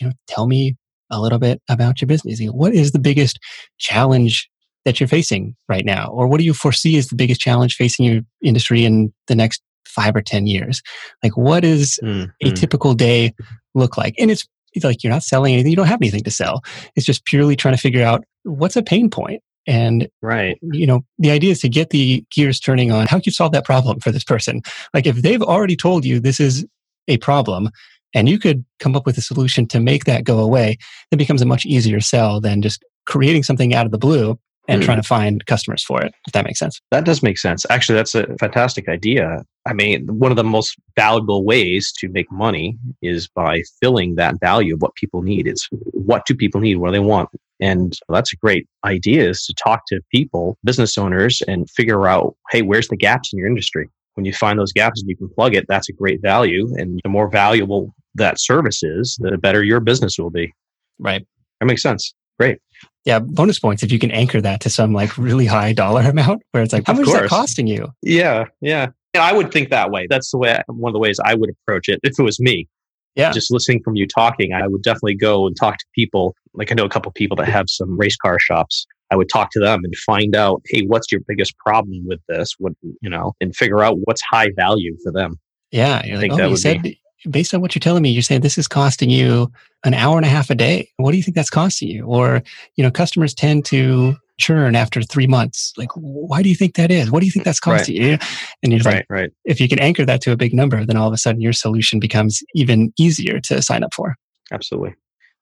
you 0.00 0.06
know, 0.06 0.14
tell 0.28 0.46
me 0.46 0.76
a 1.14 1.20
little 1.20 1.38
bit 1.38 1.60
about 1.68 2.00
your 2.00 2.06
business. 2.06 2.40
What 2.50 2.74
is 2.74 2.92
the 2.92 2.98
biggest 2.98 3.38
challenge 3.78 4.48
that 4.84 5.00
you're 5.00 5.08
facing 5.08 5.56
right 5.68 5.84
now? 5.84 6.08
Or 6.08 6.26
what 6.26 6.38
do 6.38 6.44
you 6.44 6.54
foresee 6.54 6.96
as 6.98 7.08
the 7.08 7.16
biggest 7.16 7.40
challenge 7.40 7.74
facing 7.74 8.06
your 8.06 8.22
industry 8.42 8.84
in 8.84 9.12
the 9.28 9.34
next 9.34 9.62
five 9.86 10.14
or 10.14 10.22
10 10.22 10.46
years? 10.46 10.82
Like, 11.22 11.36
what 11.36 11.64
is 11.64 11.98
mm-hmm. 12.02 12.30
a 12.46 12.52
typical 12.52 12.94
day 12.94 13.32
look 13.74 13.96
like? 13.96 14.14
And 14.18 14.30
it's 14.30 14.46
like 14.82 15.04
you're 15.04 15.12
not 15.12 15.22
selling 15.22 15.54
anything, 15.54 15.70
you 15.70 15.76
don't 15.76 15.86
have 15.86 16.02
anything 16.02 16.24
to 16.24 16.30
sell. 16.30 16.62
It's 16.96 17.06
just 17.06 17.24
purely 17.24 17.56
trying 17.56 17.74
to 17.74 17.80
figure 17.80 18.04
out 18.04 18.24
what's 18.42 18.76
a 18.76 18.82
pain 18.82 19.08
point. 19.08 19.26
point 19.26 19.42
and 19.66 20.08
right 20.22 20.58
you 20.60 20.86
know 20.86 21.04
the 21.18 21.30
idea 21.30 21.50
is 21.50 21.60
to 21.60 21.68
get 21.68 21.90
the 21.90 22.24
gears 22.30 22.60
turning 22.60 22.92
on 22.92 23.06
how 23.06 23.16
can 23.16 23.22
you 23.26 23.32
solve 23.32 23.52
that 23.52 23.64
problem 23.64 23.98
for 24.00 24.10
this 24.10 24.24
person 24.24 24.60
like 24.92 25.06
if 25.06 25.16
they've 25.16 25.42
already 25.42 25.76
told 25.76 26.04
you 26.04 26.20
this 26.20 26.40
is 26.40 26.66
a 27.08 27.16
problem 27.18 27.70
and 28.14 28.28
you 28.28 28.38
could 28.38 28.64
come 28.78 28.96
up 28.96 29.06
with 29.06 29.18
a 29.18 29.22
solution 29.22 29.66
to 29.66 29.80
make 29.80 30.04
that 30.04 30.24
go 30.24 30.38
away 30.38 30.76
it 31.10 31.16
becomes 31.16 31.42
a 31.42 31.46
much 31.46 31.66
easier 31.66 32.00
sell 32.00 32.40
than 32.40 32.62
just 32.62 32.84
creating 33.06 33.42
something 33.42 33.74
out 33.74 33.86
of 33.86 33.92
the 33.92 33.98
blue 33.98 34.38
and 34.68 34.82
mm. 34.82 34.84
trying 34.84 35.00
to 35.00 35.06
find 35.06 35.44
customers 35.46 35.82
for 35.82 36.02
it, 36.02 36.14
if 36.26 36.32
that 36.32 36.44
makes 36.44 36.58
sense. 36.58 36.80
That 36.90 37.04
does 37.04 37.22
make 37.22 37.38
sense. 37.38 37.66
Actually, 37.70 37.96
that's 37.96 38.14
a 38.14 38.26
fantastic 38.38 38.88
idea. 38.88 39.44
I 39.66 39.72
mean, 39.72 40.06
one 40.06 40.30
of 40.30 40.36
the 40.36 40.44
most 40.44 40.76
valuable 40.96 41.44
ways 41.44 41.92
to 41.98 42.08
make 42.08 42.30
money 42.30 42.78
is 43.02 43.28
by 43.28 43.62
filling 43.80 44.14
that 44.16 44.40
value 44.40 44.74
of 44.74 44.82
what 44.82 44.94
people 44.94 45.22
need. 45.22 45.46
It's 45.46 45.68
what 45.92 46.26
do 46.26 46.34
people 46.34 46.60
need? 46.60 46.76
What 46.76 46.88
do 46.88 46.92
they 46.92 46.98
want? 47.00 47.28
And 47.60 47.96
that's 48.08 48.32
a 48.32 48.36
great 48.36 48.66
idea 48.84 49.28
is 49.28 49.44
to 49.46 49.54
talk 49.54 49.82
to 49.88 50.00
people, 50.10 50.58
business 50.64 50.98
owners, 50.98 51.42
and 51.46 51.70
figure 51.70 52.06
out, 52.06 52.34
hey, 52.50 52.62
where's 52.62 52.88
the 52.88 52.96
gaps 52.96 53.32
in 53.32 53.38
your 53.38 53.48
industry? 53.48 53.88
When 54.14 54.24
you 54.24 54.32
find 54.32 54.58
those 54.58 54.72
gaps 54.72 55.00
and 55.00 55.08
you 55.08 55.16
can 55.16 55.28
plug 55.28 55.54
it, 55.54 55.66
that's 55.68 55.88
a 55.88 55.92
great 55.92 56.20
value. 56.22 56.72
And 56.76 57.00
the 57.02 57.10
more 57.10 57.28
valuable 57.28 57.93
that 58.14 58.40
service 58.40 58.82
is, 58.82 59.18
the 59.20 59.36
better 59.38 59.62
your 59.62 59.80
business 59.80 60.18
will 60.18 60.30
be. 60.30 60.52
Right. 60.98 61.26
That 61.60 61.66
makes 61.66 61.82
sense. 61.82 62.14
Great. 62.38 62.58
Yeah, 63.04 63.18
bonus 63.18 63.58
points 63.58 63.82
if 63.82 63.92
you 63.92 63.98
can 63.98 64.10
anchor 64.10 64.40
that 64.40 64.60
to 64.62 64.70
some 64.70 64.92
like 64.92 65.16
really 65.18 65.46
high 65.46 65.72
dollar 65.72 66.02
amount 66.08 66.42
where 66.52 66.62
it's 66.62 66.72
like, 66.72 66.86
how 66.86 66.92
of 66.92 66.98
much 66.98 67.06
course. 67.06 67.16
is 67.16 67.22
that 67.22 67.28
costing 67.28 67.66
you? 67.66 67.88
Yeah, 68.02 68.46
yeah. 68.60 68.88
And 69.12 69.22
I 69.22 69.32
would 69.32 69.52
think 69.52 69.70
that 69.70 69.90
way. 69.90 70.06
That's 70.08 70.30
the 70.30 70.38
way 70.38 70.54
I, 70.54 70.62
one 70.66 70.90
of 70.90 70.94
the 70.94 70.98
ways 70.98 71.20
I 71.24 71.34
would 71.34 71.50
approach 71.50 71.88
it 71.88 72.00
if 72.02 72.18
it 72.18 72.22
was 72.22 72.40
me. 72.40 72.68
Yeah. 73.14 73.30
Just 73.30 73.52
listening 73.52 73.80
from 73.84 73.94
you 73.94 74.08
talking, 74.08 74.52
I 74.52 74.66
would 74.66 74.82
definitely 74.82 75.14
go 75.14 75.46
and 75.46 75.56
talk 75.56 75.78
to 75.78 75.84
people. 75.94 76.34
Like 76.52 76.72
I 76.72 76.74
know 76.74 76.84
a 76.84 76.88
couple 76.88 77.12
people 77.12 77.36
that 77.36 77.48
have 77.48 77.66
some 77.68 77.96
race 77.96 78.16
car 78.16 78.38
shops. 78.40 78.86
I 79.10 79.16
would 79.16 79.28
talk 79.28 79.50
to 79.52 79.60
them 79.60 79.84
and 79.84 79.94
find 79.96 80.34
out, 80.34 80.62
hey, 80.66 80.82
what's 80.82 81.12
your 81.12 81.20
biggest 81.28 81.56
problem 81.58 82.04
with 82.06 82.20
this? 82.28 82.54
What 82.58 82.72
you 82.82 83.08
know, 83.08 83.34
and 83.40 83.54
figure 83.54 83.84
out 83.84 83.98
what's 84.04 84.22
high 84.22 84.50
value 84.56 84.96
for 85.04 85.12
them. 85.12 85.38
Yeah, 85.70 86.04
you're 86.04 86.18
I 86.18 86.22
like, 86.22 86.32
oh, 86.32 86.48
you 86.48 86.56
said 86.56 86.82
be, 86.82 87.00
based 87.30 87.54
on 87.54 87.60
what 87.60 87.74
you're 87.74 87.80
telling 87.80 88.02
me, 88.02 88.10
you're 88.10 88.22
saying 88.22 88.40
this 88.40 88.58
is 88.58 88.68
costing 88.68 89.10
you 89.10 89.50
an 89.84 89.94
hour 89.94 90.16
and 90.16 90.26
a 90.26 90.28
half 90.28 90.50
a 90.50 90.54
day. 90.54 90.88
What 90.96 91.10
do 91.12 91.16
you 91.16 91.22
think 91.22 91.34
that's 91.34 91.50
costing 91.50 91.88
you? 91.88 92.04
Or, 92.04 92.42
you 92.76 92.84
know, 92.84 92.90
customers 92.90 93.34
tend 93.34 93.64
to 93.66 94.16
churn 94.38 94.74
after 94.74 95.02
three 95.02 95.26
months. 95.26 95.72
Like, 95.76 95.90
why 95.94 96.42
do 96.42 96.48
you 96.48 96.54
think 96.54 96.74
that 96.74 96.90
is? 96.90 97.10
What 97.10 97.20
do 97.20 97.26
you 97.26 97.32
think 97.32 97.44
that's 97.44 97.60
costing 97.60 98.00
right. 98.00 98.10
you? 98.10 98.18
And 98.62 98.72
you're 98.72 98.82
right, 98.82 98.96
like, 98.96 99.06
right. 99.08 99.30
if 99.44 99.60
you 99.60 99.68
can 99.68 99.78
anchor 99.78 100.04
that 100.04 100.20
to 100.22 100.32
a 100.32 100.36
big 100.36 100.54
number, 100.54 100.84
then 100.84 100.96
all 100.96 101.08
of 101.08 101.14
a 101.14 101.18
sudden 101.18 101.40
your 101.40 101.52
solution 101.52 102.00
becomes 102.00 102.42
even 102.54 102.92
easier 102.98 103.40
to 103.40 103.62
sign 103.62 103.84
up 103.84 103.94
for. 103.94 104.16
Absolutely. 104.52 104.94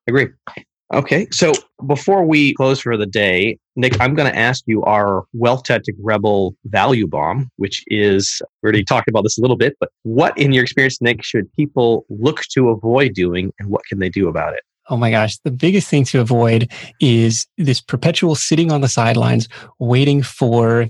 Agree. 0.07 0.29
Okay. 0.93 1.27
So 1.31 1.53
before 1.87 2.25
we 2.25 2.53
close 2.55 2.81
for 2.81 2.97
the 2.97 3.07
day, 3.07 3.59
Nick, 3.77 3.99
I'm 3.99 4.15
going 4.15 4.31
to 4.31 4.39
ask 4.39 4.63
you 4.67 4.83
our 4.83 5.25
Wealth 5.33 5.65
Tactic 5.65 5.95
Rebel 5.99 6.55
value 6.67 7.07
bomb, 7.07 7.51
which 7.57 7.83
is, 7.87 8.43
we 8.63 8.67
already 8.67 8.85
talked 8.85 9.09
about 9.09 9.23
this 9.23 9.39
a 9.39 9.41
little 9.41 9.57
bit, 9.57 9.75
but 9.81 9.89
what 10.03 10.37
in 10.37 10.53
your 10.53 10.63
experience, 10.63 11.01
Nick, 11.01 11.25
should 11.25 11.51
people 11.55 12.05
look 12.11 12.43
to 12.53 12.69
avoid 12.69 13.15
doing 13.15 13.53
and 13.59 13.71
what 13.71 13.87
can 13.87 14.01
they 14.01 14.11
do 14.11 14.29
about 14.29 14.53
it? 14.53 14.61
Oh 14.91 14.97
my 14.97 15.11
gosh. 15.11 15.39
The 15.39 15.51
biggest 15.51 15.89
thing 15.89 16.05
to 16.07 16.21
avoid 16.21 16.71
is 17.01 17.47
this 17.57 17.81
perpetual 17.81 18.35
sitting 18.35 18.71
on 18.71 18.83
the 18.83 18.89
sidelines, 18.89 19.49
waiting 19.79 20.23
for 20.23 20.89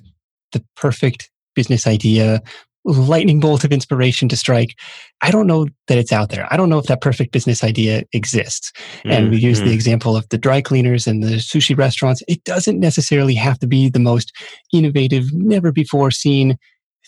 the 0.51 0.65
perfect 0.75 1.31
business 1.55 1.87
idea, 1.87 2.43
lightning 2.85 3.41
bolt 3.41 3.65
of 3.65 3.73
inspiration 3.73 4.29
to 4.29 4.37
strike. 4.37 4.77
I 5.21 5.31
don't 5.31 5.47
know 5.47 5.67
that 5.87 5.99
it's 5.99 6.13
out 6.13 6.31
there. 6.31 6.49
I 6.51 6.57
don't 6.57 6.69
know 6.69 6.79
if 6.79 6.87
that 6.87 7.01
perfect 7.01 7.33
business 7.33 7.63
idea 7.63 8.03
exists. 8.13 8.73
Mm-hmm. 8.99 9.11
And 9.11 9.31
we 9.31 9.39
use 9.39 9.59
the 9.59 9.67
mm-hmm. 9.67 9.75
example 9.75 10.17
of 10.17 10.29
the 10.31 10.39
dry 10.39 10.61
cleaners 10.61 11.07
and 11.07 11.23
the 11.23 11.37
sushi 11.37 11.77
restaurants. 11.77 12.23
It 12.29 12.43
doesn't 12.45 12.81
necessarily 12.81 13.35
have 13.35 13.59
to 13.61 13.67
be 13.67 13.89
the 13.89 14.01
most 14.01 14.33
innovative, 14.73 15.33
never 15.33 15.73
before 15.73 16.11
seen 16.11 16.57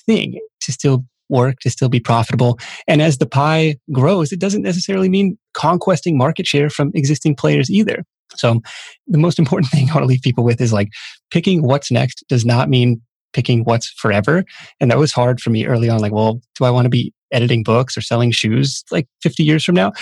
thing 0.07 0.39
to 0.61 0.73
still 0.73 1.05
work, 1.29 1.59
to 1.61 1.71
still 1.71 1.89
be 1.89 2.01
profitable. 2.01 2.59
And 2.87 3.03
as 3.03 3.19
the 3.19 3.27
pie 3.27 3.77
grows, 3.93 4.33
it 4.33 4.39
doesn't 4.39 4.63
necessarily 4.63 5.09
mean 5.09 5.39
conquesting 5.55 6.17
market 6.19 6.47
share 6.47 6.71
from 6.71 6.93
existing 6.95 7.35
players 7.35 7.71
either. 7.71 8.05
So 8.37 8.61
the 9.07 9.19
most 9.19 9.39
important 9.39 9.71
thing 9.73 9.91
I 9.91 9.95
want 9.95 10.05
to 10.05 10.09
leave 10.09 10.23
people 10.23 10.45
with 10.45 10.61
is 10.61 10.73
like 10.73 10.89
picking 11.31 11.63
what's 11.63 11.91
next 11.91 12.25
does 12.29 12.45
not 12.45 12.69
mean 12.69 13.01
picking 13.35 13.65
what's 13.65 13.91
forever. 13.91 14.45
And 14.81 14.91
that 14.91 14.99
was 14.99 15.13
hard 15.13 15.41
for 15.41 15.51
me 15.51 15.67
early 15.67 15.91
on. 15.91 16.01
Like, 16.01 16.13
well, 16.13 16.41
do 16.57 16.65
I 16.65 16.71
want 16.71 16.87
to 16.87 16.91
be 16.91 17.13
editing 17.33 17.63
books 17.63 17.97
or 17.97 18.01
selling 18.01 18.31
shoes 18.31 18.85
like 18.91 19.07
50 19.23 19.43
years 19.43 19.65
from 19.65 19.75
now? 19.75 19.93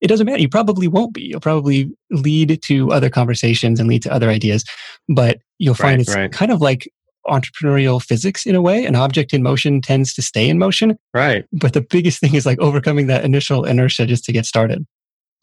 It 0.00 0.06
doesn't 0.06 0.26
matter. 0.26 0.40
You 0.40 0.48
probably 0.48 0.88
won't 0.88 1.12
be. 1.12 1.22
You'll 1.22 1.40
probably 1.40 1.90
lead 2.10 2.62
to 2.62 2.92
other 2.92 3.10
conversations 3.10 3.80
and 3.80 3.88
lead 3.88 4.02
to 4.04 4.12
other 4.12 4.30
ideas. 4.30 4.64
But 5.08 5.38
you'll 5.58 5.74
find 5.74 5.98
right, 5.98 6.00
it's 6.00 6.14
right. 6.14 6.32
kind 6.32 6.52
of 6.52 6.60
like 6.60 6.88
entrepreneurial 7.26 8.02
physics 8.02 8.46
in 8.46 8.54
a 8.54 8.62
way. 8.62 8.84
An 8.84 8.94
object 8.94 9.34
in 9.34 9.42
motion 9.42 9.80
tends 9.80 10.14
to 10.14 10.22
stay 10.22 10.48
in 10.48 10.58
motion. 10.58 10.96
Right. 11.12 11.44
But 11.52 11.72
the 11.72 11.80
biggest 11.80 12.20
thing 12.20 12.34
is 12.34 12.46
like 12.46 12.58
overcoming 12.60 13.08
that 13.08 13.24
initial 13.24 13.64
inertia 13.64 14.06
just 14.06 14.24
to 14.24 14.32
get 14.32 14.46
started. 14.46 14.86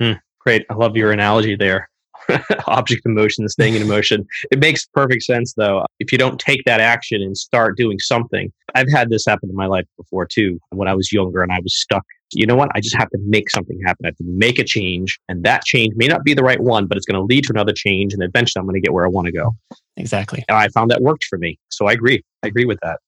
Hmm, 0.01 0.13
great. 0.39 0.65
I 0.69 0.75
love 0.75 0.95
your 0.95 1.11
analogy 1.11 1.55
there. 1.55 1.89
object 2.67 3.01
in 3.05 3.13
motion, 3.13 3.47
staying 3.49 3.75
in 3.75 3.87
motion. 3.87 4.25
It 4.51 4.59
makes 4.59 4.85
perfect 4.85 5.23
sense 5.23 5.53
though. 5.53 5.85
If 5.99 6.11
you 6.11 6.17
don't 6.17 6.39
take 6.39 6.61
that 6.65 6.79
action 6.79 7.21
and 7.21 7.37
start 7.37 7.77
doing 7.77 7.99
something, 7.99 8.51
I've 8.75 8.91
had 8.91 9.09
this 9.09 9.25
happen 9.25 9.49
in 9.49 9.55
my 9.55 9.65
life 9.65 9.85
before 9.97 10.25
too. 10.25 10.59
When 10.71 10.87
I 10.87 10.93
was 10.93 11.11
younger 11.11 11.41
and 11.41 11.51
I 11.51 11.59
was 11.59 11.75
stuck, 11.75 12.03
you 12.31 12.45
know 12.45 12.55
what? 12.55 12.69
I 12.73 12.79
just 12.79 12.95
have 12.95 13.09
to 13.11 13.19
make 13.25 13.49
something 13.49 13.79
happen. 13.85 14.05
I 14.05 14.09
have 14.09 14.17
to 14.17 14.23
make 14.23 14.59
a 14.59 14.63
change 14.63 15.19
and 15.29 15.43
that 15.43 15.63
change 15.65 15.93
may 15.95 16.07
not 16.07 16.23
be 16.23 16.33
the 16.33 16.43
right 16.43 16.59
one, 16.59 16.87
but 16.87 16.97
it's 16.97 17.05
going 17.05 17.19
to 17.19 17.25
lead 17.25 17.45
to 17.45 17.53
another 17.53 17.73
change. 17.73 18.13
And 18.13 18.23
eventually 18.23 18.59
I'm 18.59 18.65
going 18.65 18.75
to 18.75 18.81
get 18.81 18.93
where 18.93 19.05
I 19.05 19.09
want 19.09 19.27
to 19.27 19.31
go. 19.31 19.51
Exactly. 19.97 20.43
And 20.47 20.57
I 20.57 20.67
found 20.69 20.89
that 20.91 21.01
worked 21.01 21.25
for 21.25 21.37
me. 21.37 21.59
So 21.69 21.87
I 21.87 21.93
agree. 21.93 22.23
I 22.43 22.47
agree 22.47 22.65
with 22.65 22.79
that. 22.81 22.99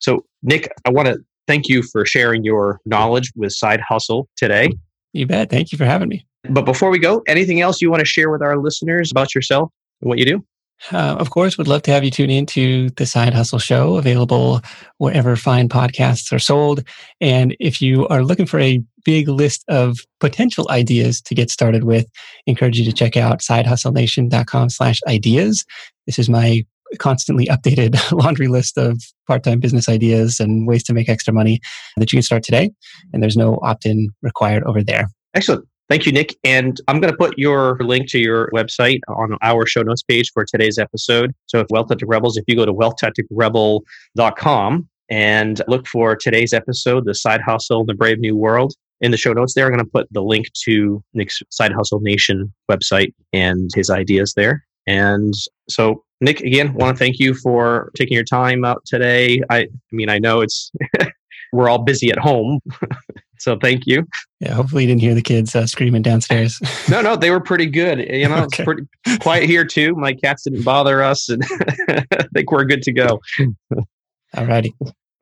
So 0.00 0.24
Nick, 0.42 0.70
I 0.84 0.90
want 0.90 1.08
to 1.08 1.18
thank 1.46 1.68
you 1.68 1.82
for 1.82 2.04
sharing 2.04 2.44
your 2.44 2.80
knowledge 2.84 3.32
with 3.36 3.52
Side 3.52 3.80
Hustle 3.80 4.28
today. 4.36 4.70
You 5.12 5.26
bet. 5.26 5.48
Thank 5.48 5.72
you 5.72 5.78
for 5.78 5.84
having 5.84 6.08
me. 6.08 6.26
But 6.48 6.64
before 6.64 6.90
we 6.90 6.98
go, 6.98 7.22
anything 7.26 7.60
else 7.60 7.80
you 7.80 7.90
want 7.90 8.00
to 8.00 8.06
share 8.06 8.30
with 8.30 8.42
our 8.42 8.58
listeners 8.58 9.10
about 9.10 9.34
yourself 9.34 9.70
and 10.00 10.08
what 10.08 10.18
you 10.18 10.24
do? 10.24 10.44
Uh, 10.92 11.16
of 11.18 11.30
course, 11.30 11.56
would 11.56 11.68
love 11.68 11.82
to 11.82 11.90
have 11.90 12.04
you 12.04 12.10
tune 12.10 12.30
in 12.30 12.44
to 12.44 12.90
the 12.90 13.06
Side 13.06 13.32
Hustle 13.32 13.58
Show, 13.58 13.96
available 13.96 14.60
wherever 14.98 15.34
fine 15.36 15.68
podcasts 15.68 16.32
are 16.32 16.38
sold. 16.38 16.84
And 17.20 17.56
if 17.60 17.80
you 17.80 18.06
are 18.08 18.22
looking 18.22 18.44
for 18.44 18.60
a 18.60 18.82
big 19.04 19.28
list 19.28 19.64
of 19.68 19.98
potential 20.20 20.66
ideas 20.70 21.22
to 21.22 21.34
get 21.34 21.50
started 21.50 21.84
with, 21.84 22.06
encourage 22.46 22.78
you 22.78 22.84
to 22.84 22.92
check 22.92 23.16
out 23.16 23.40
sidehustlenation.com 23.40 24.68
slash 24.68 25.00
ideas. 25.06 25.64
This 26.06 26.18
is 26.18 26.28
my 26.28 26.64
constantly 26.98 27.46
updated 27.46 27.98
laundry 28.12 28.48
list 28.48 28.76
of 28.76 29.00
part-time 29.26 29.60
business 29.60 29.88
ideas 29.88 30.38
and 30.38 30.66
ways 30.66 30.82
to 30.84 30.92
make 30.92 31.08
extra 31.08 31.32
money 31.32 31.60
that 31.96 32.12
you 32.12 32.16
can 32.16 32.22
start 32.22 32.42
today. 32.42 32.70
And 33.12 33.22
there's 33.22 33.36
no 33.36 33.58
opt-in 33.62 34.10
required 34.22 34.64
over 34.64 34.82
there. 34.82 35.08
Excellent. 35.34 35.66
Thank 35.88 36.04
you, 36.06 36.12
Nick. 36.12 36.36
And 36.44 36.80
I'm 36.88 37.00
going 37.00 37.12
to 37.12 37.16
put 37.16 37.38
your 37.38 37.78
link 37.80 38.08
to 38.10 38.18
your 38.18 38.50
website 38.54 39.00
on 39.08 39.36
our 39.42 39.66
show 39.66 39.82
notes 39.82 40.02
page 40.02 40.30
for 40.32 40.44
today's 40.44 40.78
episode. 40.78 41.34
So, 41.46 41.60
if 41.60 41.66
Wealth 41.70 41.88
Tactic 41.88 42.08
Rebels, 42.08 42.38
if 42.38 42.44
you 42.46 42.56
go 42.56 42.64
to 42.64 42.72
wealthtacticrebel.com 42.72 44.88
and 45.10 45.62
look 45.68 45.86
for 45.86 46.16
today's 46.16 46.54
episode, 46.54 47.04
The 47.04 47.14
Side 47.14 47.42
Hustle, 47.42 47.84
The 47.84 47.94
Brave 47.94 48.18
New 48.18 48.34
World, 48.34 48.72
in 49.00 49.10
the 49.10 49.18
show 49.18 49.32
notes 49.34 49.54
there, 49.54 49.66
I'm 49.66 49.72
going 49.72 49.84
to 49.84 49.90
put 49.90 50.06
the 50.12 50.22
link 50.22 50.46
to 50.64 51.02
Nick's 51.12 51.42
Side 51.50 51.72
Hustle 51.72 52.00
Nation 52.00 52.54
website 52.70 53.12
and 53.34 53.68
his 53.74 53.90
ideas 53.90 54.32
there. 54.34 54.64
And 54.86 55.34
so, 55.68 56.04
Nick, 56.20 56.40
again, 56.40 56.74
want 56.74 56.96
to 56.96 56.98
thank 56.98 57.18
you 57.18 57.34
for 57.34 57.90
taking 57.96 58.14
your 58.14 58.24
time 58.24 58.64
out 58.64 58.82
today. 58.86 59.42
I, 59.50 59.58
I 59.58 59.68
mean, 59.92 60.08
I 60.08 60.18
know 60.18 60.40
it's 60.40 60.70
we're 61.52 61.68
all 61.68 61.82
busy 61.82 62.10
at 62.10 62.18
home. 62.18 62.60
so 63.38 63.58
thank 63.60 63.86
you. 63.86 64.06
Yeah, 64.40 64.54
hopefully 64.54 64.84
you 64.84 64.88
didn't 64.88 65.00
hear 65.00 65.14
the 65.14 65.22
kids 65.22 65.54
uh, 65.54 65.66
screaming 65.66 66.02
downstairs. 66.02 66.60
no, 66.90 67.00
no, 67.00 67.16
they 67.16 67.30
were 67.30 67.40
pretty 67.40 67.66
good. 67.66 67.98
You 67.98 68.28
know, 68.28 68.44
okay. 68.44 68.44
it's 68.44 68.64
pretty 68.64 69.18
quiet 69.20 69.44
here 69.44 69.64
too. 69.64 69.94
My 69.94 70.12
cats 70.14 70.44
didn't 70.44 70.64
bother 70.64 71.02
us, 71.02 71.28
and 71.28 71.42
I 71.88 72.04
think 72.34 72.50
we're 72.50 72.64
good 72.64 72.82
to 72.82 72.92
go. 72.92 73.20
All 74.36 74.46
righty. 74.46 74.74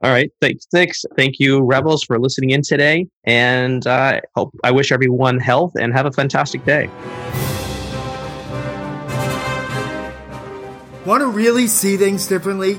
All 0.02 0.10
right. 0.10 0.32
Thanks, 0.40 0.66
thanks. 0.72 1.04
Thank 1.16 1.38
you, 1.38 1.60
Rebels, 1.60 2.02
for 2.02 2.18
listening 2.18 2.50
in 2.50 2.62
today. 2.62 3.06
And 3.24 3.86
I 3.86 4.18
uh, 4.18 4.20
hope 4.34 4.54
I 4.64 4.72
wish 4.72 4.90
everyone 4.90 5.38
health 5.38 5.72
and 5.78 5.92
have 5.92 6.06
a 6.06 6.12
fantastic 6.12 6.64
day. 6.64 6.88
Want 11.06 11.20
to 11.20 11.26
really 11.26 11.68
see 11.68 11.96
things 11.96 12.26
differently? 12.26 12.78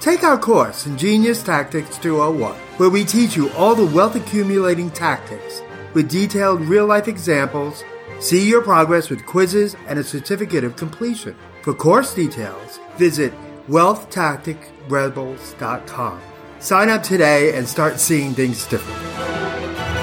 Take 0.00 0.24
our 0.24 0.38
course, 0.38 0.86
in 0.86 0.96
Genius 0.96 1.42
Tactics 1.42 1.98
201, 1.98 2.54
where 2.78 2.88
we 2.88 3.04
teach 3.04 3.36
you 3.36 3.50
all 3.50 3.74
the 3.74 3.84
wealth 3.84 4.16
accumulating 4.16 4.90
tactics 4.90 5.60
with 5.92 6.08
detailed 6.08 6.62
real 6.62 6.86
life 6.86 7.06
examples. 7.06 7.84
See 8.18 8.48
your 8.48 8.62
progress 8.62 9.10
with 9.10 9.26
quizzes 9.26 9.76
and 9.88 9.98
a 9.98 10.04
certificate 10.04 10.64
of 10.64 10.76
completion. 10.76 11.36
For 11.60 11.74
course 11.74 12.14
details, 12.14 12.80
visit 12.96 13.34
wealthtacticrebels.com. 13.68 16.20
Sign 16.60 16.88
up 16.88 17.02
today 17.02 17.58
and 17.58 17.68
start 17.68 18.00
seeing 18.00 18.32
things 18.32 18.66
differently. 18.66 19.99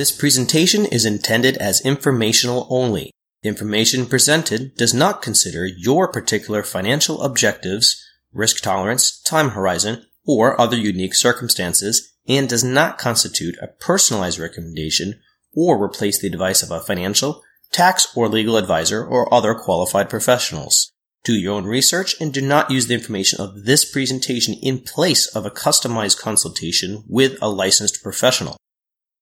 This 0.00 0.12
presentation 0.12 0.86
is 0.86 1.04
intended 1.04 1.58
as 1.58 1.84
informational 1.84 2.66
only. 2.70 3.12
The 3.42 3.50
information 3.50 4.06
presented 4.06 4.74
does 4.76 4.94
not 4.94 5.20
consider 5.20 5.66
your 5.66 6.08
particular 6.08 6.62
financial 6.62 7.20
objectives, 7.20 8.02
risk 8.32 8.62
tolerance, 8.62 9.20
time 9.20 9.50
horizon, 9.50 10.06
or 10.24 10.58
other 10.58 10.78
unique 10.78 11.14
circumstances 11.14 12.14
and 12.26 12.48
does 12.48 12.64
not 12.64 12.96
constitute 12.96 13.58
a 13.60 13.66
personalized 13.66 14.38
recommendation 14.38 15.20
or 15.54 15.76
replace 15.84 16.18
the 16.18 16.28
advice 16.28 16.62
of 16.62 16.70
a 16.70 16.80
financial, 16.80 17.42
tax, 17.70 18.10
or 18.16 18.26
legal 18.26 18.56
advisor 18.56 19.04
or 19.04 19.30
other 19.34 19.54
qualified 19.54 20.08
professionals. 20.08 20.90
Do 21.24 21.34
your 21.34 21.52
own 21.52 21.66
research 21.66 22.18
and 22.18 22.32
do 22.32 22.40
not 22.40 22.70
use 22.70 22.86
the 22.86 22.94
information 22.94 23.38
of 23.38 23.66
this 23.66 23.84
presentation 23.84 24.54
in 24.62 24.78
place 24.78 25.26
of 25.36 25.44
a 25.44 25.50
customized 25.50 26.18
consultation 26.18 27.04
with 27.06 27.36
a 27.42 27.50
licensed 27.50 28.02
professional. 28.02 28.56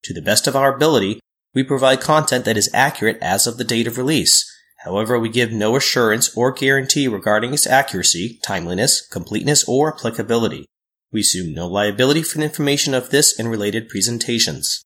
To 0.08 0.14
the 0.14 0.22
best 0.22 0.46
of 0.46 0.56
our 0.56 0.74
ability, 0.74 1.20
we 1.54 1.62
provide 1.62 2.00
content 2.00 2.46
that 2.46 2.56
is 2.56 2.70
accurate 2.72 3.18
as 3.20 3.46
of 3.46 3.58
the 3.58 3.62
date 3.64 3.86
of 3.86 3.98
release. 3.98 4.50
However, 4.78 5.18
we 5.18 5.28
give 5.28 5.52
no 5.52 5.76
assurance 5.76 6.34
or 6.34 6.50
guarantee 6.50 7.06
regarding 7.06 7.52
its 7.52 7.66
accuracy, 7.66 8.40
timeliness, 8.42 9.06
completeness, 9.06 9.68
or 9.68 9.94
applicability. 9.94 10.64
We 11.12 11.20
assume 11.20 11.52
no 11.52 11.66
liability 11.68 12.22
for 12.22 12.38
the 12.38 12.44
information 12.44 12.94
of 12.94 13.10
this 13.10 13.38
and 13.38 13.50
related 13.50 13.90
presentations. 13.90 14.82